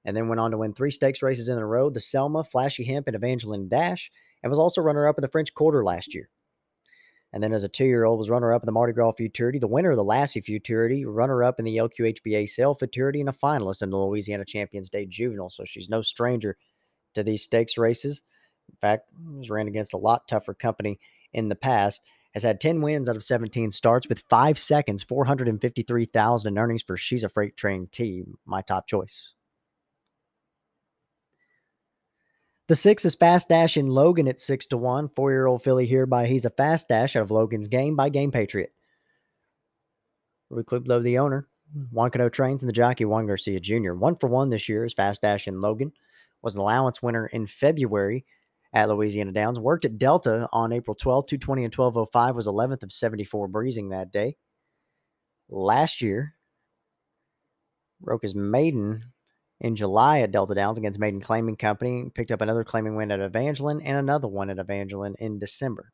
and 0.04 0.18
then 0.18 0.28
went 0.28 0.42
on 0.42 0.52
to 0.52 0.58
win 0.58 0.74
three 0.74 0.92
stakes 0.92 1.22
races 1.22 1.48
in 1.48 1.58
a 1.58 1.66
row 1.66 1.90
the 1.90 2.02
Selma, 2.02 2.44
Flashy 2.44 2.86
Hemp, 2.86 3.08
and 3.08 3.16
Evangeline 3.16 3.70
Dash 3.70 4.12
and 4.44 4.50
was 4.50 4.60
also 4.60 4.82
runner 4.82 5.08
up 5.08 5.18
in 5.18 5.22
the 5.22 5.28
French 5.28 5.54
Quarter 5.54 5.84
last 5.84 6.14
year. 6.14 6.30
And 7.34 7.42
then 7.42 7.54
as 7.54 7.64
a 7.64 7.70
two 7.70 7.86
year 7.86 8.04
old, 8.04 8.20
was 8.20 8.30
runner 8.30 8.54
up 8.54 8.62
in 8.62 8.66
the 8.66 8.72
Mardi 8.72 8.94
Gras 8.94 9.14
Futurity, 9.14 9.60
the 9.60 9.68
winner 9.68 9.92
of 9.92 9.98
the 9.98 10.04
Lassie 10.04 10.42
Futurity, 10.42 11.06
runner 11.06 11.44
up 11.44 11.60
in 11.60 11.66
the 11.66 11.78
LQHBA 11.78 12.50
Sale 12.50 12.76
Futurity, 12.76 13.22
and 13.22 13.30
a 13.30 13.34
finalist 13.34 13.82
in 13.82 13.90
the 13.90 13.98
Louisiana 13.98 14.44
Champions 14.44 14.90
Day 14.90 15.06
Juvenile. 15.06 15.50
So 15.50 15.64
she's 15.64 15.90
no 15.90 16.02
stranger 16.02 16.58
to 17.14 17.24
these 17.24 17.44
stakes 17.44 17.78
races. 17.78 18.22
In 18.70 18.76
fact, 18.82 19.10
has 19.38 19.50
ran 19.50 19.68
against 19.68 19.94
a 19.94 19.98
lot 19.98 20.28
tougher 20.28 20.54
company 20.54 21.00
in 21.34 21.50
the 21.50 21.56
past. 21.56 22.02
Has 22.34 22.44
had 22.44 22.62
10 22.62 22.82
wins 22.82 23.10
out 23.10 23.18
of 23.18 23.24
17 23.24 23.72
starts 23.72 24.08
with 24.08 24.24
five 24.30 24.58
seconds, 24.58 25.04
453,000 25.04 26.48
in 26.48 26.58
earnings 26.58 26.84
for 26.84 26.96
She's 26.96 27.24
a 27.24 27.30
Freight 27.30 27.58
Train 27.58 27.88
Team. 27.92 28.38
My 28.46 28.62
top 28.62 28.88
choice. 28.88 29.34
The 32.72 32.78
six 32.78 33.04
is 33.04 33.16
Fast 33.16 33.50
Dash 33.50 33.76
in 33.76 33.88
Logan 33.88 34.30
at 34.30 34.40
six 34.40 34.66
to 34.68 34.78
one. 34.78 35.10
Four 35.10 35.32
year 35.32 35.46
old 35.46 35.62
filly 35.62 35.86
here 35.86 36.06
by 36.06 36.26
He's 36.26 36.46
a 36.46 36.50
Fast 36.50 36.88
Dash 36.88 37.18
out 37.18 37.24
of 37.24 37.30
Logan's 37.30 37.68
game 37.68 37.98
by 37.98 38.08
Game 38.08 38.32
Patriot. 38.32 38.72
We 40.50 40.56
Ruby 40.56 40.68
Klublo, 40.70 41.04
the 41.04 41.18
owner. 41.18 41.50
Juan 41.92 42.12
Cano 42.12 42.30
trains 42.30 42.64
and 42.64 42.70
the 42.70 42.74
jockey 42.74 43.04
Juan 43.04 43.28
Garcia 43.28 43.60
Jr. 43.60 43.92
One 43.92 44.16
for 44.16 44.30
one 44.30 44.50
this 44.50 44.70
year 44.70 44.86
is 44.86 44.94
Fast 44.94 45.22
Dash 45.22 45.50
in 45.50 45.60
Logan. 45.60 45.92
Was 46.44 46.56
an 46.56 46.62
allowance 46.62 47.04
winner 47.04 47.28
in 47.28 47.46
February 47.46 48.24
at 48.72 48.88
Louisiana 48.88 49.34
Downs. 49.34 49.60
Worked 49.60 49.84
at 49.84 49.98
Delta 49.98 50.48
on 50.54 50.72
April 50.72 50.96
12th, 50.96 51.28
220 51.28 51.66
and 51.66 51.76
1205. 51.76 52.36
Was 52.38 52.48
11th 52.48 52.84
of 52.84 52.94
74 52.94 53.50
breezing 53.50 53.90
that 53.90 54.14
day. 54.14 54.38
Last 55.50 56.02
year, 56.02 56.36
broke 58.00 58.22
his 58.22 58.34
maiden 58.34 59.12
in 59.62 59.76
July 59.76 60.22
at 60.22 60.32
Delta 60.32 60.56
Downs 60.56 60.80
against 60.80 61.00
Maiden 61.00 61.22
Claiming 61.22 61.56
Company. 61.56 62.10
Picked 62.14 62.32
up 62.32 62.42
another 62.42 62.64
claiming 62.64 62.96
win 62.96 63.12
at 63.12 63.22
Evangeline 63.22 63.80
and 63.82 63.98
another 63.98 64.28
one 64.28 64.50
at 64.50 64.60
Evangeline 64.60 65.16
in 65.20 65.40
December. 65.40 65.94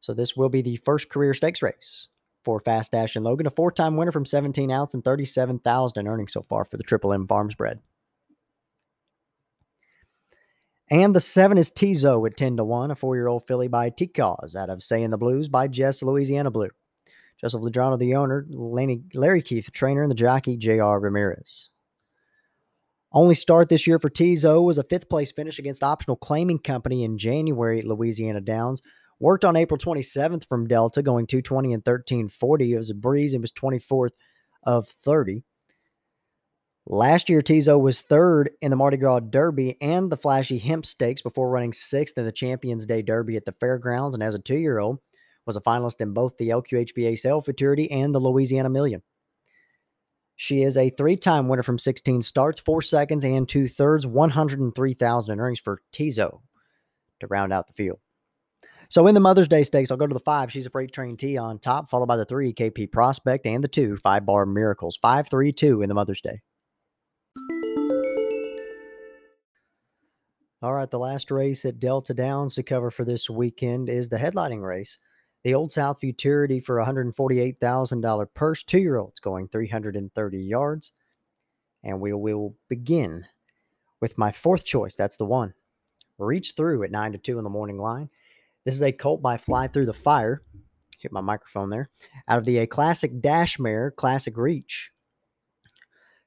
So 0.00 0.14
this 0.14 0.36
will 0.36 0.48
be 0.48 0.62
the 0.62 0.76
first 0.76 1.10
career 1.10 1.34
stakes 1.34 1.62
race 1.62 2.08
for 2.44 2.60
Fast 2.60 2.92
Dash 2.92 3.14
and 3.14 3.24
Logan, 3.24 3.46
a 3.46 3.50
four-time 3.50 3.96
winner 3.96 4.12
from 4.12 4.24
17 4.24 4.70
ounce 4.70 4.94
and 4.94 5.04
37,000 5.04 6.00
in 6.00 6.08
earnings 6.08 6.32
so 6.32 6.42
far 6.42 6.64
for 6.64 6.78
the 6.78 6.82
Triple 6.82 7.12
M 7.12 7.26
Farms 7.26 7.54
bred. 7.54 7.80
And 10.90 11.14
the 11.14 11.20
seven 11.20 11.58
is 11.58 11.70
Tizo 11.70 12.26
at 12.26 12.38
10 12.38 12.56
to 12.56 12.64
1, 12.64 12.90
a 12.90 12.94
four-year-old 12.94 13.46
filly 13.46 13.68
by 13.68 13.90
T-Cause 13.90 14.56
out 14.56 14.70
of 14.70 14.82
Say 14.82 15.02
in 15.02 15.10
the 15.10 15.18
Blues 15.18 15.48
by 15.50 15.68
Jess 15.68 16.02
Louisiana 16.02 16.50
Blue. 16.50 16.70
Joseph 17.40 17.62
Ladrano, 17.62 17.98
the 17.98 18.16
owner, 18.16 18.46
Larry 18.50 19.42
Keith, 19.42 19.66
the 19.66 19.70
trainer, 19.70 20.02
and 20.02 20.10
the 20.10 20.16
jockey, 20.16 20.56
J.R. 20.56 20.98
Ramirez. 20.98 21.70
Only 23.12 23.34
start 23.34 23.68
this 23.68 23.86
year 23.86 23.98
for 23.98 24.10
Tizo 24.10 24.62
was 24.62 24.76
a 24.76 24.82
fifth 24.82 25.08
place 25.08 25.32
finish 25.32 25.58
against 25.58 25.82
Optional 25.82 26.16
Claiming 26.16 26.58
Company 26.58 27.04
in 27.04 27.16
January 27.16 27.78
at 27.78 27.86
Louisiana 27.86 28.40
Downs. 28.40 28.82
Worked 29.20 29.44
on 29.44 29.56
April 29.56 29.78
27th 29.78 30.46
from 30.46 30.66
Delta, 30.68 31.02
going 31.02 31.26
220 31.26 31.72
and 31.72 31.80
1340. 31.80 32.72
It 32.72 32.76
was 32.76 32.90
a 32.90 32.94
breeze 32.94 33.34
and 33.34 33.42
was 33.42 33.52
24th 33.52 34.12
of 34.62 34.88
30. 34.88 35.42
Last 36.86 37.28
year, 37.28 37.42
Tizo 37.42 37.80
was 37.80 38.00
third 38.00 38.50
in 38.60 38.70
the 38.70 38.76
Mardi 38.76 38.96
Gras 38.96 39.20
Derby 39.20 39.76
and 39.80 40.10
the 40.10 40.16
Flashy 40.16 40.58
Hemp 40.58 40.86
Stakes 40.86 41.20
before 41.20 41.50
running 41.50 41.72
sixth 41.72 42.16
in 42.16 42.24
the 42.24 42.32
Champions 42.32 42.86
Day 42.86 43.02
Derby 43.02 43.36
at 43.36 43.44
the 43.44 43.52
fairgrounds. 43.52 44.14
And 44.14 44.22
as 44.22 44.34
a 44.34 44.38
two 44.38 44.56
year 44.56 44.78
old, 44.78 44.98
was 45.48 45.56
a 45.56 45.60
finalist 45.60 46.00
in 46.00 46.12
both 46.12 46.36
the 46.36 46.50
LQHBA 46.50 47.18
Sale 47.18 47.40
Futurity 47.40 47.90
and 47.90 48.14
the 48.14 48.20
Louisiana 48.20 48.68
Million. 48.68 49.02
She 50.36 50.62
is 50.62 50.76
a 50.76 50.90
three 50.90 51.16
time 51.16 51.48
winner 51.48 51.64
from 51.64 51.78
16 51.78 52.22
starts, 52.22 52.60
four 52.60 52.82
seconds, 52.82 53.24
and 53.24 53.48
two 53.48 53.66
thirds, 53.66 54.06
103,000 54.06 55.32
in 55.32 55.40
earnings 55.40 55.58
for 55.58 55.80
Tizo 55.92 56.42
to 57.18 57.26
round 57.26 57.52
out 57.52 57.66
the 57.66 57.72
field. 57.72 57.98
So 58.90 59.06
in 59.06 59.14
the 59.14 59.20
Mother's 59.20 59.48
Day 59.48 59.64
stakes, 59.64 59.90
I'll 59.90 59.96
go 59.96 60.06
to 60.06 60.14
the 60.14 60.20
five. 60.20 60.52
She's 60.52 60.66
a 60.66 60.70
freight 60.70 60.92
train 60.92 61.16
T 61.16 61.36
on 61.36 61.58
top, 61.58 61.90
followed 61.90 62.06
by 62.06 62.16
the 62.16 62.24
three 62.24 62.52
KP 62.52 62.92
Prospect 62.92 63.44
and 63.46 63.64
the 63.64 63.68
two 63.68 63.96
five 63.96 64.24
bar 64.24 64.46
Miracles. 64.46 64.96
Five, 64.96 65.28
three, 65.28 65.52
two 65.52 65.82
in 65.82 65.88
the 65.88 65.94
Mother's 65.94 66.20
Day. 66.20 66.42
All 70.60 70.74
right, 70.74 70.90
the 70.90 70.98
last 70.98 71.30
race 71.30 71.64
at 71.64 71.78
Delta 71.78 72.14
Downs 72.14 72.54
to 72.56 72.62
cover 72.62 72.90
for 72.90 73.04
this 73.04 73.30
weekend 73.30 73.88
is 73.88 74.08
the 74.08 74.16
headlining 74.16 74.62
race. 74.62 74.98
The 75.44 75.54
Old 75.54 75.72
South 75.72 76.00
Futurity 76.00 76.60
for 76.60 76.76
$148,000 76.76 78.34
purse. 78.34 78.62
Two 78.62 78.78
year 78.78 78.96
olds 78.96 79.20
going 79.20 79.48
330 79.48 80.38
yards. 80.38 80.92
And 81.84 82.00
we 82.00 82.12
will 82.12 82.54
begin 82.68 83.24
with 84.00 84.18
my 84.18 84.32
fourth 84.32 84.64
choice. 84.64 84.96
That's 84.96 85.16
the 85.16 85.24
one. 85.24 85.54
Reach 86.18 86.54
through 86.56 86.82
at 86.82 86.90
9 86.90 87.12
to 87.12 87.18
2 87.18 87.38
in 87.38 87.44
the 87.44 87.50
morning 87.50 87.78
line. 87.78 88.10
This 88.64 88.74
is 88.74 88.82
a 88.82 88.92
colt 88.92 89.22
by 89.22 89.36
Fly 89.36 89.68
Through 89.68 89.86
the 89.86 89.92
Fire. 89.92 90.42
Hit 90.98 91.12
my 91.12 91.20
microphone 91.20 91.70
there. 91.70 91.90
Out 92.26 92.38
of 92.38 92.44
the 92.44 92.58
A 92.58 92.66
Classic 92.66 93.20
Dash 93.20 93.58
Mare 93.58 93.92
Classic 93.92 94.36
Reach. 94.36 94.90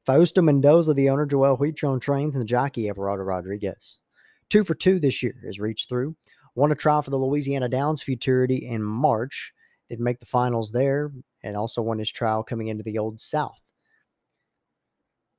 Fausto 0.06 0.42
Mendoza, 0.42 0.94
the 0.94 1.10
owner, 1.10 1.26
Joel 1.26 1.58
Huitron 1.58 2.00
trains, 2.00 2.34
and 2.34 2.42
the 2.42 2.48
jockey 2.48 2.86
Everardo 2.86 3.26
Rodriguez. 3.26 4.00
Two 4.50 4.64
for 4.64 4.74
two 4.74 5.00
this 5.00 5.22
year 5.22 5.36
is 5.44 5.60
reached 5.60 5.90
through. 5.90 6.16
Won 6.56 6.72
a 6.72 6.76
trial 6.76 7.02
for 7.02 7.12
the 7.12 7.18
Louisiana 7.18 7.70
Downs 7.70 8.02
Futurity 8.02 8.68
in 8.68 8.84
March. 8.84 9.54
Didn't 9.90 10.04
make 10.04 10.20
the 10.20 10.26
finals 10.26 10.72
there, 10.72 11.12
and 11.44 11.56
also 11.56 11.82
won 11.82 12.00
his 12.00 12.12
trial 12.12 12.44
coming 12.44 12.68
into 12.68 12.84
the 12.84 12.98
Old 12.98 13.20
South. 13.20 13.62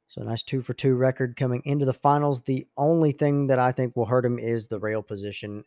So 0.09 0.21
a 0.21 0.25
nice 0.25 0.42
two 0.42 0.61
for 0.61 0.75
two 0.75 0.95
record 0.95 1.37
coming 1.37 1.62
into 1.64 1.87
the 1.87 1.95
finals. 1.95 2.42
The 2.42 2.66
only 2.76 3.12
thing 3.12 3.47
that 3.47 3.59
I 3.59 3.73
think 3.73 3.97
will 3.97 4.04
hurt 4.04 4.26
him 4.26 4.38
is 4.38 4.66
the 4.66 4.78
rail 4.78 5.02
position. 5.02 5.64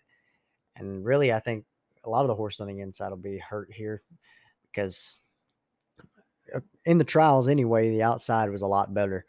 And 0.75 1.03
really, 1.03 1.33
I 1.33 1.39
think 1.39 1.65
a 2.03 2.09
lot 2.09 2.21
of 2.21 2.27
the 2.27 2.35
horse 2.35 2.59
on 2.59 2.67
the 2.67 2.79
inside 2.79 3.09
will 3.09 3.17
be 3.17 3.39
hurt 3.39 3.71
here 3.73 4.03
because 4.71 5.17
uh, 6.53 6.59
in 6.85 6.99
the 6.99 7.03
trials 7.03 7.47
anyway, 7.47 7.89
the 7.89 8.03
outside 8.03 8.51
was 8.51 8.61
a 8.61 8.67
lot 8.67 8.93
better. 8.93 9.25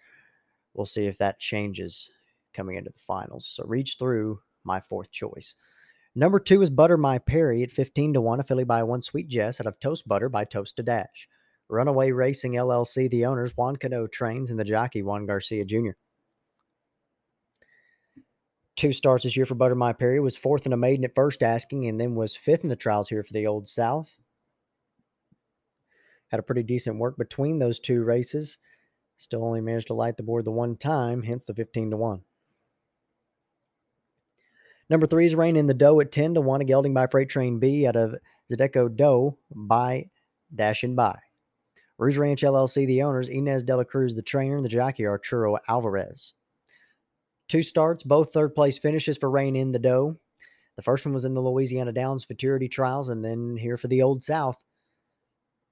We'll 0.74 0.84
see 0.84 1.06
if 1.06 1.16
that 1.18 1.38
changes 1.38 2.10
coming 2.52 2.76
into 2.76 2.90
the 2.90 2.98
finals. 2.98 3.46
So 3.46 3.64
reach 3.64 3.96
through 3.98 4.40
my 4.64 4.80
fourth 4.80 5.10
choice. 5.10 5.54
Number 6.18 6.40
two 6.40 6.62
is 6.62 6.70
Butter 6.70 6.96
My 6.96 7.18
Perry 7.18 7.62
at 7.62 7.70
15 7.70 8.14
to 8.14 8.22
1, 8.22 8.40
affiliated 8.40 8.66
by 8.66 8.82
One 8.82 9.02
Sweet 9.02 9.28
Jess 9.28 9.60
out 9.60 9.66
of 9.66 9.78
Toast 9.78 10.08
Butter 10.08 10.30
by 10.30 10.46
Toast 10.46 10.76
to 10.76 10.82
Dash. 10.82 11.28
Runaway 11.68 12.10
Racing 12.10 12.52
LLC, 12.52 13.10
the 13.10 13.26
owners, 13.26 13.52
Juan 13.54 13.76
Cano 13.76 14.06
trains, 14.06 14.48
and 14.48 14.58
the 14.58 14.64
jockey, 14.64 15.02
Juan 15.02 15.26
Garcia 15.26 15.66
Jr. 15.66 15.90
Two 18.76 18.94
starts 18.94 19.24
this 19.24 19.36
year 19.36 19.44
for 19.44 19.56
Butter 19.56 19.74
My 19.74 19.92
Perry. 19.92 20.18
Was 20.18 20.38
fourth 20.38 20.64
in 20.64 20.72
a 20.72 20.76
maiden 20.78 21.04
at 21.04 21.14
first 21.14 21.42
asking, 21.42 21.86
and 21.86 22.00
then 22.00 22.14
was 22.14 22.34
fifth 22.34 22.62
in 22.62 22.70
the 22.70 22.76
trials 22.76 23.10
here 23.10 23.22
for 23.22 23.34
the 23.34 23.46
Old 23.46 23.68
South. 23.68 24.16
Had 26.28 26.40
a 26.40 26.42
pretty 26.42 26.62
decent 26.62 26.98
work 26.98 27.18
between 27.18 27.58
those 27.58 27.78
two 27.78 28.02
races. 28.02 28.56
Still 29.18 29.44
only 29.44 29.60
managed 29.60 29.88
to 29.88 29.94
light 29.94 30.16
the 30.16 30.22
board 30.22 30.46
the 30.46 30.50
one 30.50 30.76
time, 30.76 31.22
hence 31.24 31.44
the 31.44 31.52
15 31.52 31.90
to 31.90 31.98
1. 31.98 32.22
Number 34.88 35.06
three 35.06 35.26
is 35.26 35.34
Rain 35.34 35.56
in 35.56 35.66
the 35.66 35.74
Dough 35.74 36.00
at 36.00 36.12
10 36.12 36.34
to 36.34 36.40
1, 36.40 36.60
a 36.60 36.64
gelding 36.64 36.94
by 36.94 37.08
Freight 37.08 37.28
Train 37.28 37.58
B 37.58 37.86
out 37.86 37.96
of 37.96 38.14
Zydeco 38.50 38.94
Dough 38.94 39.36
by 39.50 40.10
Dash 40.54 40.84
and 40.84 40.94
By. 40.94 41.18
Rouge 41.98 42.18
Ranch 42.18 42.42
LLC, 42.42 42.86
the 42.86 43.02
owners, 43.02 43.28
Inez 43.28 43.64
de 43.64 43.76
la 43.76 43.82
Cruz, 43.82 44.14
the 44.14 44.22
trainer, 44.22 44.56
and 44.56 44.64
the 44.64 44.68
jockey, 44.68 45.06
Arturo 45.06 45.58
Alvarez. 45.68 46.34
Two 47.48 47.62
starts, 47.62 48.02
both 48.02 48.32
third 48.32 48.54
place 48.54 48.78
finishes 48.78 49.16
for 49.16 49.30
Rain 49.30 49.56
in 49.56 49.72
the 49.72 49.78
Dough. 49.78 50.16
The 50.76 50.82
first 50.82 51.04
one 51.04 51.14
was 51.14 51.24
in 51.24 51.34
the 51.34 51.40
Louisiana 51.40 51.92
Downs 51.92 52.24
Futurity 52.24 52.68
Trials, 52.68 53.08
and 53.08 53.24
then 53.24 53.56
here 53.56 53.78
for 53.78 53.88
the 53.88 54.02
Old 54.02 54.22
South. 54.22 54.58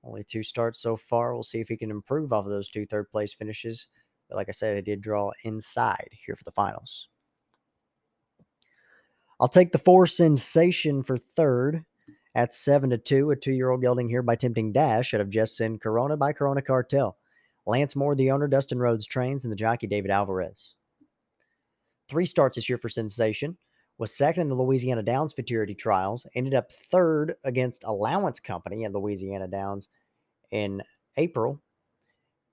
Only 0.03 0.25
two 0.25 0.43
starts 0.43 0.81
so 0.81 0.97
far. 0.97 1.35
We'll 1.35 1.43
see 1.43 1.61
if 1.61 1.69
he 1.69 1.77
can 1.77 1.91
improve 1.91 2.33
off 2.33 2.47
of 2.47 2.51
those 2.51 2.69
two 2.69 2.87
third 2.87 3.11
place 3.11 3.33
finishes. 3.33 3.87
But 4.29 4.37
like 4.37 4.49
I 4.49 4.53
said, 4.53 4.77
I 4.77 4.81
did 4.81 5.01
draw 5.01 5.31
inside 5.45 6.09
here 6.13 6.37
for 6.37 6.45
the 6.45 6.53
finals. 6.53 7.09
I'll 9.41 9.49
take 9.49 9.73
the 9.73 9.79
four 9.79 10.07
sensation 10.07 11.03
for 11.03 11.19
third 11.19 11.85
at 12.35 12.55
seven 12.55 12.91
to 12.91 12.99
two. 12.99 13.31
A 13.31 13.37
two-year-old 13.37 13.81
gelding 13.81 14.09
here 14.09 14.23
by 14.23 14.37
Tempting 14.37 14.73
Dash 14.73 15.15
out 15.15 15.21
of 15.21 15.31
Just 15.31 15.57
Send 15.57 15.81
Corona 15.81 16.17
by 16.17 16.33
Corona 16.33 16.63
Cartel. 16.63 17.17
Lance 17.67 17.97
Moore, 17.97 18.15
the 18.15 18.31
owner, 18.31 18.47
Dustin 18.47 18.79
Rhodes 18.79 19.07
trains, 19.07 19.45
and 19.45 19.53
the 19.53 19.57
jockey 19.57 19.87
David 19.87 20.11
Alvarez. 20.11 20.75
Three 22.09 22.27
starts 22.27 22.57
this 22.57 22.69
year 22.69 22.79
for 22.79 22.89
Sensation. 22.89 23.57
Was 23.97 24.17
second 24.17 24.43
in 24.43 24.49
the 24.49 24.57
Louisiana 24.57 25.03
Downs 25.03 25.33
Futurity 25.33 25.75
Trials. 25.75 26.27
Ended 26.35 26.55
up 26.55 26.71
third 26.71 27.37
against 27.45 27.85
Allowance 27.85 28.41
Company 28.41 28.85
at 28.85 28.93
Louisiana 28.93 29.49
Downs 29.49 29.89
in 30.51 30.83
April. 31.17 31.61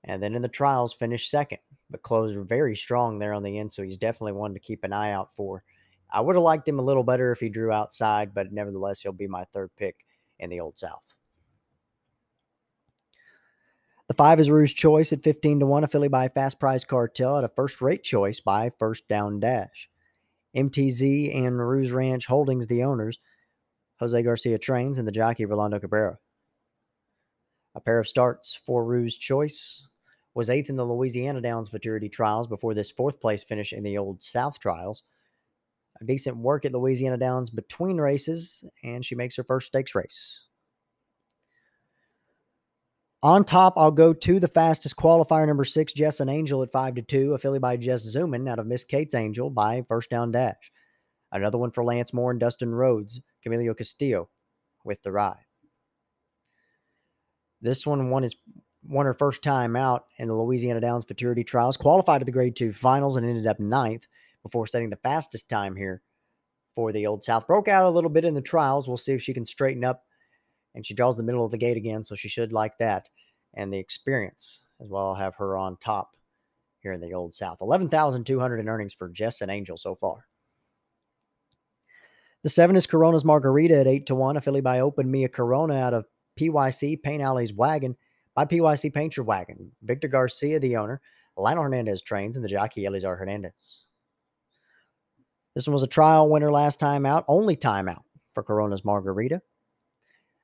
And 0.04 0.22
then 0.22 0.36
in 0.36 0.41
the 0.41 0.48
trials, 0.48 0.94
finished 0.94 1.30
second, 1.30 1.60
but 1.89 2.02
closed 2.02 2.39
very 2.48 2.76
strong 2.76 3.20
there 3.20 3.34
on 3.34 3.44
the 3.44 3.58
end. 3.58 3.74
So 3.74 3.84
he's 3.84 3.98
definitely 3.98 4.34
one 4.34 4.54
to 4.54 4.60
keep 4.60 4.84
an 4.84 4.94
eye 4.94 5.12
out 5.12 5.34
for 5.36 5.63
I 6.12 6.21
would 6.21 6.36
have 6.36 6.43
liked 6.43 6.67
him 6.67 6.80
a 6.80 6.84
little 6.84 7.04
better 7.04 7.32
if 7.32 7.39
he 7.39 7.50
drew 7.50 7.71
outside, 7.71 8.34
but 8.34 8.52
nevertheless, 8.52 9.02
he'll 9.02 9.13
be 9.13 9.28
my 9.28 9.45
third 9.45 9.71
pick 9.78 9.95
in 10.39 10.50
the 10.50 10.60
Old 10.60 10.78
South. 10.78 11.13
The 14.08 14.13
five 14.15 14.41
is 14.41 14.50
Rouge 14.50 14.74
Choice 14.74 15.13
at 15.13 15.24
15 15.24 15.62
to 15.62 15.65
1, 15.65 15.86
affiliated 15.86 16.12
by 16.12 16.28
Fast 16.28 16.60
Price 16.60 16.84
Cartel 16.84 17.38
at 17.38 17.45
a 17.45 17.50
first 17.50 17.82
rate 17.82 18.04
choice 18.04 18.41
by 18.41 18.71
First 18.78 19.08
Down 19.08 19.39
Dash. 19.39 19.89
MTZ 20.54 21.34
and 21.34 21.58
Rouge 21.58 21.91
Ranch 21.91 22.26
Holdings, 22.26 22.67
the 22.67 22.84
owners, 22.84 23.19
Jose 24.02 24.21
Garcia 24.21 24.60
trains, 24.60 24.97
and 24.97 25.08
the 25.08 25.13
jockey 25.13 25.45
Rolando 25.45 25.80
Cabrera. 25.80 26.17
A 27.74 27.80
pair 27.80 28.00
of 28.00 28.08
starts 28.08 28.54
for 28.54 28.84
Rouge 28.84 29.17
Choice 29.17 29.88
was 30.34 30.50
eighth 30.50 30.69
in 30.69 30.76
the 30.76 30.86
Louisiana 30.86 31.39
Downs 31.39 31.69
Futurity 31.69 32.10
Trials 32.10 32.47
before 32.47 32.74
this 32.74 32.91
fourth 32.91 33.21
place 33.21 33.43
finish 33.43 33.71
in 33.71 33.84
the 33.84 33.97
Old 33.97 34.21
South 34.21 34.60
Trials 34.60 35.04
a 35.04 35.21
decent 36.06 36.38
work 36.38 36.66
at 36.66 36.74
Louisiana 36.74 37.18
Downs 37.18 37.50
between 37.50 37.98
races, 37.98 38.64
and 38.84 39.06
she 39.06 39.16
makes 39.16 39.36
her 39.36 39.44
first 39.44 39.68
stakes 39.68 39.96
race. 39.96 40.42
On 43.24 43.44
top, 43.44 43.76
I'll 43.78 43.92
go 43.92 44.14
to 44.14 44.40
the 44.40 44.48
fastest 44.48 44.96
qualifier, 44.96 45.46
number 45.46 45.64
six, 45.64 45.94
Jess 45.94 46.20
and 46.20 46.30
Angel 46.30 46.64
at 46.64 46.72
five 46.72 46.96
to 46.96 47.04
two, 47.04 47.34
affiliated 47.34 47.62
by 47.62 47.78
Jess 47.78 48.16
Zuman 48.16 48.50
out 48.50 48.58
of 48.58 48.66
Miss 48.66 48.84
Kate's 48.84 49.14
Angel 49.14 49.52
by 49.52 49.84
First 49.88 50.10
Down 50.10 50.32
Dash. 50.32 50.72
Another 51.32 51.60
one 51.60 51.70
for 51.70 51.84
Lance 51.84 52.14
Moore 52.14 52.32
and 52.32 52.40
Dustin 52.40 52.74
Rhodes, 52.74 53.22
Camilo 53.46 53.78
Castillo 53.78 54.30
with 54.84 55.04
the 55.04 55.12
ride. 55.12 55.46
This 57.62 57.86
one 57.86 58.10
won 58.10 58.24
his 58.24 58.36
won 58.84 59.06
her 59.06 59.14
first 59.14 59.44
time 59.44 59.76
out 59.76 60.06
in 60.18 60.28
the 60.28 60.34
Louisiana 60.34 60.82
Downs 60.82 61.04
Futurity 61.04 61.44
Trials, 61.44 61.78
qualified 61.78 62.22
to 62.22 62.26
the 62.26 62.32
Grade 62.32 62.56
Two 62.56 62.74
Finals, 62.74 63.16
and 63.16 63.26
ended 63.26 63.46
up 63.46 63.60
ninth 63.60 64.08
before 64.43 64.67
setting 64.67 64.89
the 64.89 64.95
fastest 64.97 65.49
time 65.49 65.75
here 65.75 66.01
for 66.73 66.91
the 66.91 67.08
Old 67.08 67.23
South. 67.23 67.47
Broke 67.47 67.67
out 67.67 67.86
a 67.86 67.89
little 67.89 68.10
bit 68.10 68.25
in 68.25 68.34
the 68.34 68.41
trials. 68.41 68.88
We'll 68.88 68.97
see 68.97 69.13
if 69.13 69.21
she 69.21 69.34
can 69.34 69.45
straighten 69.45 69.84
up. 69.84 70.04
And 70.73 70.86
she 70.86 70.93
draws 70.93 71.17
the 71.17 71.23
middle 71.23 71.43
of 71.43 71.51
the 71.51 71.58
gate 71.58 71.75
again, 71.77 72.04
so 72.04 72.15
she 72.15 72.30
should 72.30 72.54
like 72.54 72.77
that. 72.77 73.10
And 73.54 73.73
the 73.73 73.77
experience 73.77 74.62
as 74.82 74.88
well. 74.88 75.10
I'll 75.10 75.15
have 75.15 75.36
her 75.36 75.58
on 75.58 75.77
top 75.77 76.15
here 76.80 76.93
in 76.93 77.01
the 77.01 77.13
Old 77.13 77.36
South. 77.36 77.58
11,200 77.62 78.60
in 78.60 78.69
earnings 78.69 78.93
for 78.93 79.10
Jess 79.10 79.41
and 79.41 79.51
Angel 79.51 79.77
so 79.77 79.95
far. 79.95 80.25
The 82.43 82.49
seven 82.49 82.75
is 82.75 82.88
Corona's 82.88 83.25
Margarita 83.25 83.77
at 83.77 83.88
8 83.88 84.08
to 84.08 84.15
1, 84.15 84.38
affiliated 84.38 84.63
by 84.63 84.80
Open 84.80 85.12
Mia 85.12 85.30
Corona 85.30 85.75
out 85.75 85.93
of 85.93 86.06
PYC 86.39 87.01
Paint 87.04 87.21
Alley's 87.21 87.54
Wagon 87.54 87.95
by 88.34 88.45
PYC 88.45 88.91
Paint 88.93 89.15
Your 89.15 89.25
Wagon. 89.25 89.71
Victor 89.84 90.08
Garcia, 90.08 90.60
the 90.60 90.77
owner. 90.77 91.01
Lionel 91.38 91.63
Hernandez 91.63 92.01
trains, 92.01 92.36
and 92.36 92.43
the 92.43 92.49
jockey 92.49 92.84
Elizar 92.84 93.17
Hernandez. 93.17 93.86
This 95.54 95.68
one 95.68 95.74
was 95.74 95.84
a 95.84 95.88
trial 95.88 96.30
winner 96.30 96.52
last 96.52 96.80
time 96.80 97.06
out, 97.06 97.26
only 97.28 97.56
time 97.56 97.90
out 97.90 98.04
for 98.34 98.44
Corona's 98.44 98.86
Margarita. 98.86 99.42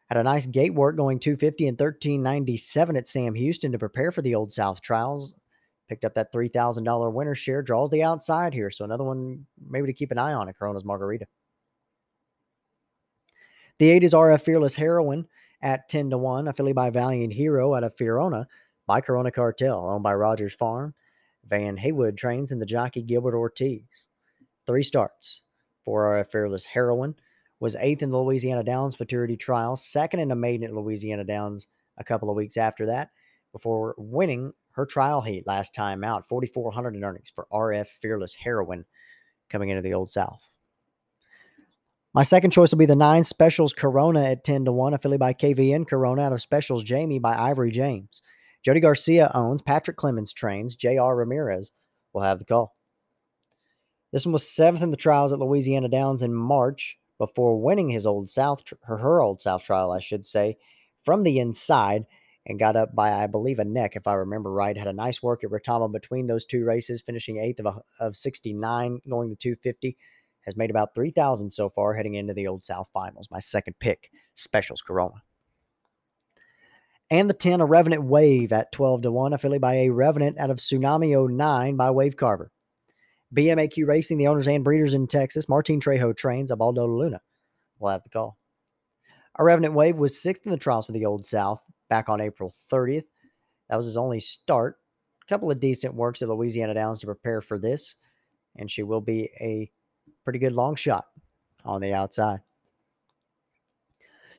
Had 0.08 0.18
a 0.18 0.24
nice 0.24 0.46
gate 0.46 0.74
work 0.74 0.96
going 0.96 1.20
250 1.20 1.68
and 1.68 1.80
1397 1.80 2.96
at 2.96 3.08
Sam 3.08 3.36
Houston 3.36 3.72
to 3.72 3.80
prepare 3.80 4.12
for 4.12 4.22
the 4.22 4.36
Old 4.36 4.54
South 4.54 4.82
trials. 4.82 5.34
Picked 5.90 6.06
up 6.06 6.16
that 6.16 6.34
$3,000 6.34 7.14
winner 7.14 7.36
share, 7.36 7.62
draws 7.62 7.90
the 7.90 8.04
outside 8.04 8.54
here. 8.54 8.70
So 8.70 8.84
another 8.84 9.06
one 9.06 9.46
maybe 9.70 9.88
to 9.88 9.94
keep 9.94 10.12
an 10.12 10.18
eye 10.18 10.34
on 10.34 10.50
at 10.50 10.58
Corona's 10.58 10.84
Margarita. 10.84 11.28
The 13.80 13.90
eight 13.90 14.04
is 14.04 14.14
RF 14.14 14.42
Fearless 14.42 14.76
Heroine 14.76 15.28
at 15.62 15.88
10 15.88 16.10
to 16.10 16.18
1, 16.18 16.48
a 16.48 16.50
affiliated 16.50 16.76
by 16.76 16.90
Valiant 16.90 17.34
Hero 17.34 17.76
out 17.76 17.84
of 17.84 17.96
Fiorona 17.96 18.46
by 18.86 19.02
Corona 19.02 19.32
Cartel, 19.32 19.90
owned 19.90 20.04
by 20.04 20.14
Rogers 20.14 20.54
Farm. 20.54 20.94
Van 21.48 21.78
Haywood 21.78 22.18
trains 22.18 22.52
in 22.52 22.60
the 22.60 22.66
jockey 22.66 23.02
Gilbert 23.02 23.36
Ortiz. 23.36 24.07
Three 24.68 24.84
starts 24.84 25.42
for 25.84 26.06
our 26.06 26.24
Fearless 26.26 26.66
Heroine. 26.66 27.16
Was 27.60 27.76
eighth 27.80 28.04
in 28.04 28.12
the 28.12 28.20
Louisiana 28.20 28.64
Downs 28.64 28.96
Futurity 28.96 29.36
Trial, 29.36 29.76
second 29.76 30.20
in 30.20 30.30
a 30.30 30.36
maiden 30.36 30.68
at 30.68 30.76
Louisiana 30.76 31.24
Downs 31.24 31.68
a 31.98 32.04
couple 32.04 32.30
of 32.30 32.36
weeks 32.36 32.56
after 32.56 32.86
that, 32.86 33.10
before 33.52 33.96
winning 33.98 34.54
her 34.74 34.86
trial 34.86 35.22
heat 35.22 35.48
last 35.48 35.74
time 35.74 36.04
out, 36.04 36.28
4,400 36.28 36.96
in 36.96 37.04
earnings 37.04 37.32
for 37.34 37.48
RF 37.52 37.88
Fearless 37.88 38.36
Heroine 38.36 38.86
coming 39.50 39.70
into 39.70 39.82
the 39.82 39.96
Old 39.96 40.12
South. 40.12 40.48
My 42.14 42.22
second 42.22 42.52
choice 42.52 42.72
will 42.72 42.78
be 42.78 42.86
the 42.86 42.96
nine 42.96 43.24
specials 43.24 43.74
Corona 43.74 44.24
at 44.24 44.44
10 44.44 44.66
to 44.66 44.72
1, 44.72 44.94
affiliated 44.94 45.20
by 45.20 45.34
KVN 45.34 45.88
Corona 45.88 46.24
out 46.24 46.34
of 46.34 46.42
specials 46.42 46.84
Jamie 46.84 47.20
by 47.20 47.36
Ivory 47.36 47.72
James. 47.72 48.22
Jody 48.64 48.80
Garcia 48.80 49.32
owns, 49.34 49.64
Patrick 49.64 49.98
Clemens 49.98 50.34
trains, 50.34 50.76
JR 50.76 51.14
Ramirez 51.14 51.72
will 52.14 52.22
have 52.22 52.38
the 52.38 52.46
call. 52.46 52.77
This 54.12 54.26
one 54.26 54.34
was 54.34 54.48
seventh 54.48 54.84
in 54.84 54.92
the 54.92 54.98
trials 54.98 55.34
at 55.34 55.40
Louisiana 55.40 55.90
Downs 55.90 56.22
in 56.22 56.34
March 56.34 56.98
before 57.18 57.62
winning 57.62 57.90
his 57.90 58.06
old 58.06 58.30
South, 58.30 58.64
her, 58.84 58.98
her 58.98 59.22
old 59.22 59.42
South 59.42 59.64
trial, 59.64 59.92
I 59.92 60.00
should 60.00 60.26
say, 60.26 60.58
from 61.04 61.24
the 61.24 61.40
inside 61.40 62.06
and 62.46 62.58
got 62.58 62.78
up 62.78 62.96
by, 62.96 63.12
I 63.12 63.28
believe, 63.28 63.60
a 63.60 63.66
neck, 63.66 63.96
if 63.96 64.08
I 64.08 64.14
remember 64.14 64.52
right. 64.52 64.78
Had 64.78 64.88
a 64.88 64.94
nice 64.94 65.22
work 65.22 65.44
at 65.44 65.50
Retama 65.50 65.92
between 65.92 66.28
those 66.28 66.46
two 66.46 66.64
races, 66.64 67.02
finishing 67.02 67.38
eighth 67.38 67.60
of, 67.60 67.66
a, 67.66 67.82
of 68.00 68.16
69, 68.16 69.02
going 69.08 69.30
to 69.30 69.36
250. 69.36 69.98
Has 70.46 70.56
made 70.56 70.70
about 70.70 70.96
3,000 70.96 71.52
so 71.52 71.70
far 71.70 71.94
heading 71.94 72.16
into 72.16 72.34
the 72.34 72.48
Old 72.48 72.64
South 72.64 72.88
Finals. 72.94 73.28
My 73.30 73.40
second 73.40 73.80
pick, 73.80 74.10
Specials 74.34 74.82
Corona. 74.82 75.16
And 77.10 77.30
the 77.30 77.34
10, 77.34 77.60
a 77.60 77.66
Revenant 77.66 78.04
Wave 78.04 78.54
at 78.54 78.72
12 78.72 79.02
to 79.02 79.12
1, 79.12 79.34
affiliated 79.34 79.62
by 79.62 79.76
a 79.76 79.90
Revenant 79.90 80.38
out 80.38 80.50
of 80.50 80.60
Tsunami 80.60 81.30
09 81.30 81.76
by 81.76 81.92
Wave 81.92 82.16
Carver. 82.16 82.50
BMAQ 83.36 83.88
Racing, 83.88 84.18
the 84.18 84.28
owners 84.28 84.48
and 84.48 84.64
breeders 84.64 84.94
in 84.94 85.08
Texas. 85.08 85.50
Martin 85.50 85.80
Trejo 85.80 86.16
trains 86.16 86.52
Abaldo 86.52 86.88
Luna. 86.88 87.22
We'll 87.80 87.92
have 87.92 88.04
the 88.04 88.10
call. 88.10 88.38
Our 89.36 89.46
Revenant 89.46 89.74
Wave 89.74 89.98
was 89.98 90.22
sixth 90.22 90.46
in 90.46 90.52
the 90.52 90.58
trials 90.58 90.86
for 90.86 90.94
the 90.94 91.06
Old 91.06 91.26
South 91.26 91.62
back 91.90 92.10
on 92.10 92.22
April 92.22 92.54
30th. 92.72 93.06
That 93.70 93.76
was 93.76 93.86
his 93.86 93.98
only 93.98 94.20
start. 94.20 94.78
A 95.24 95.28
couple 95.28 95.52
of 95.52 95.60
decent 95.60 95.94
works 95.94 96.22
at 96.22 96.30
Louisiana 96.30 96.74
Downs 96.74 97.02
to 97.02 97.06
prepare 97.06 97.42
for 97.42 97.60
this, 97.60 97.96
and 98.56 98.72
she 98.72 98.84
will 98.84 99.02
be 99.02 99.30
a 99.40 99.70
pretty 100.24 100.40
good 100.40 100.54
long 100.54 100.76
shot 100.76 101.06
on 101.66 101.82
the 101.82 101.94
outside. 101.94 102.40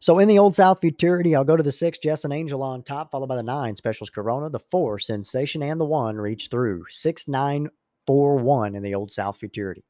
So 0.00 0.18
in 0.18 0.28
the 0.28 0.38
Old 0.38 0.54
South 0.54 0.80
Futurity, 0.80 1.34
I'll 1.34 1.44
go 1.44 1.56
to 1.56 1.62
the 1.62 1.72
six, 1.72 1.98
Jess 1.98 2.24
and 2.24 2.32
Angel 2.32 2.62
on 2.62 2.82
top, 2.82 3.10
followed 3.10 3.26
by 3.26 3.36
the 3.36 3.42
nine, 3.42 3.74
Specials 3.76 4.10
Corona, 4.10 4.48
the 4.48 4.60
four, 4.70 4.98
Sensation, 4.98 5.62
and 5.62 5.80
the 5.80 5.84
one 5.84 6.16
reach 6.16 6.48
through. 6.50 6.84
Six, 6.88 7.26
nine, 7.26 7.68
four, 8.08 8.38
one 8.38 8.74
in 8.74 8.82
the 8.82 8.94
Old 8.96 9.12
South 9.12 9.36
Futurity. 9.36 9.84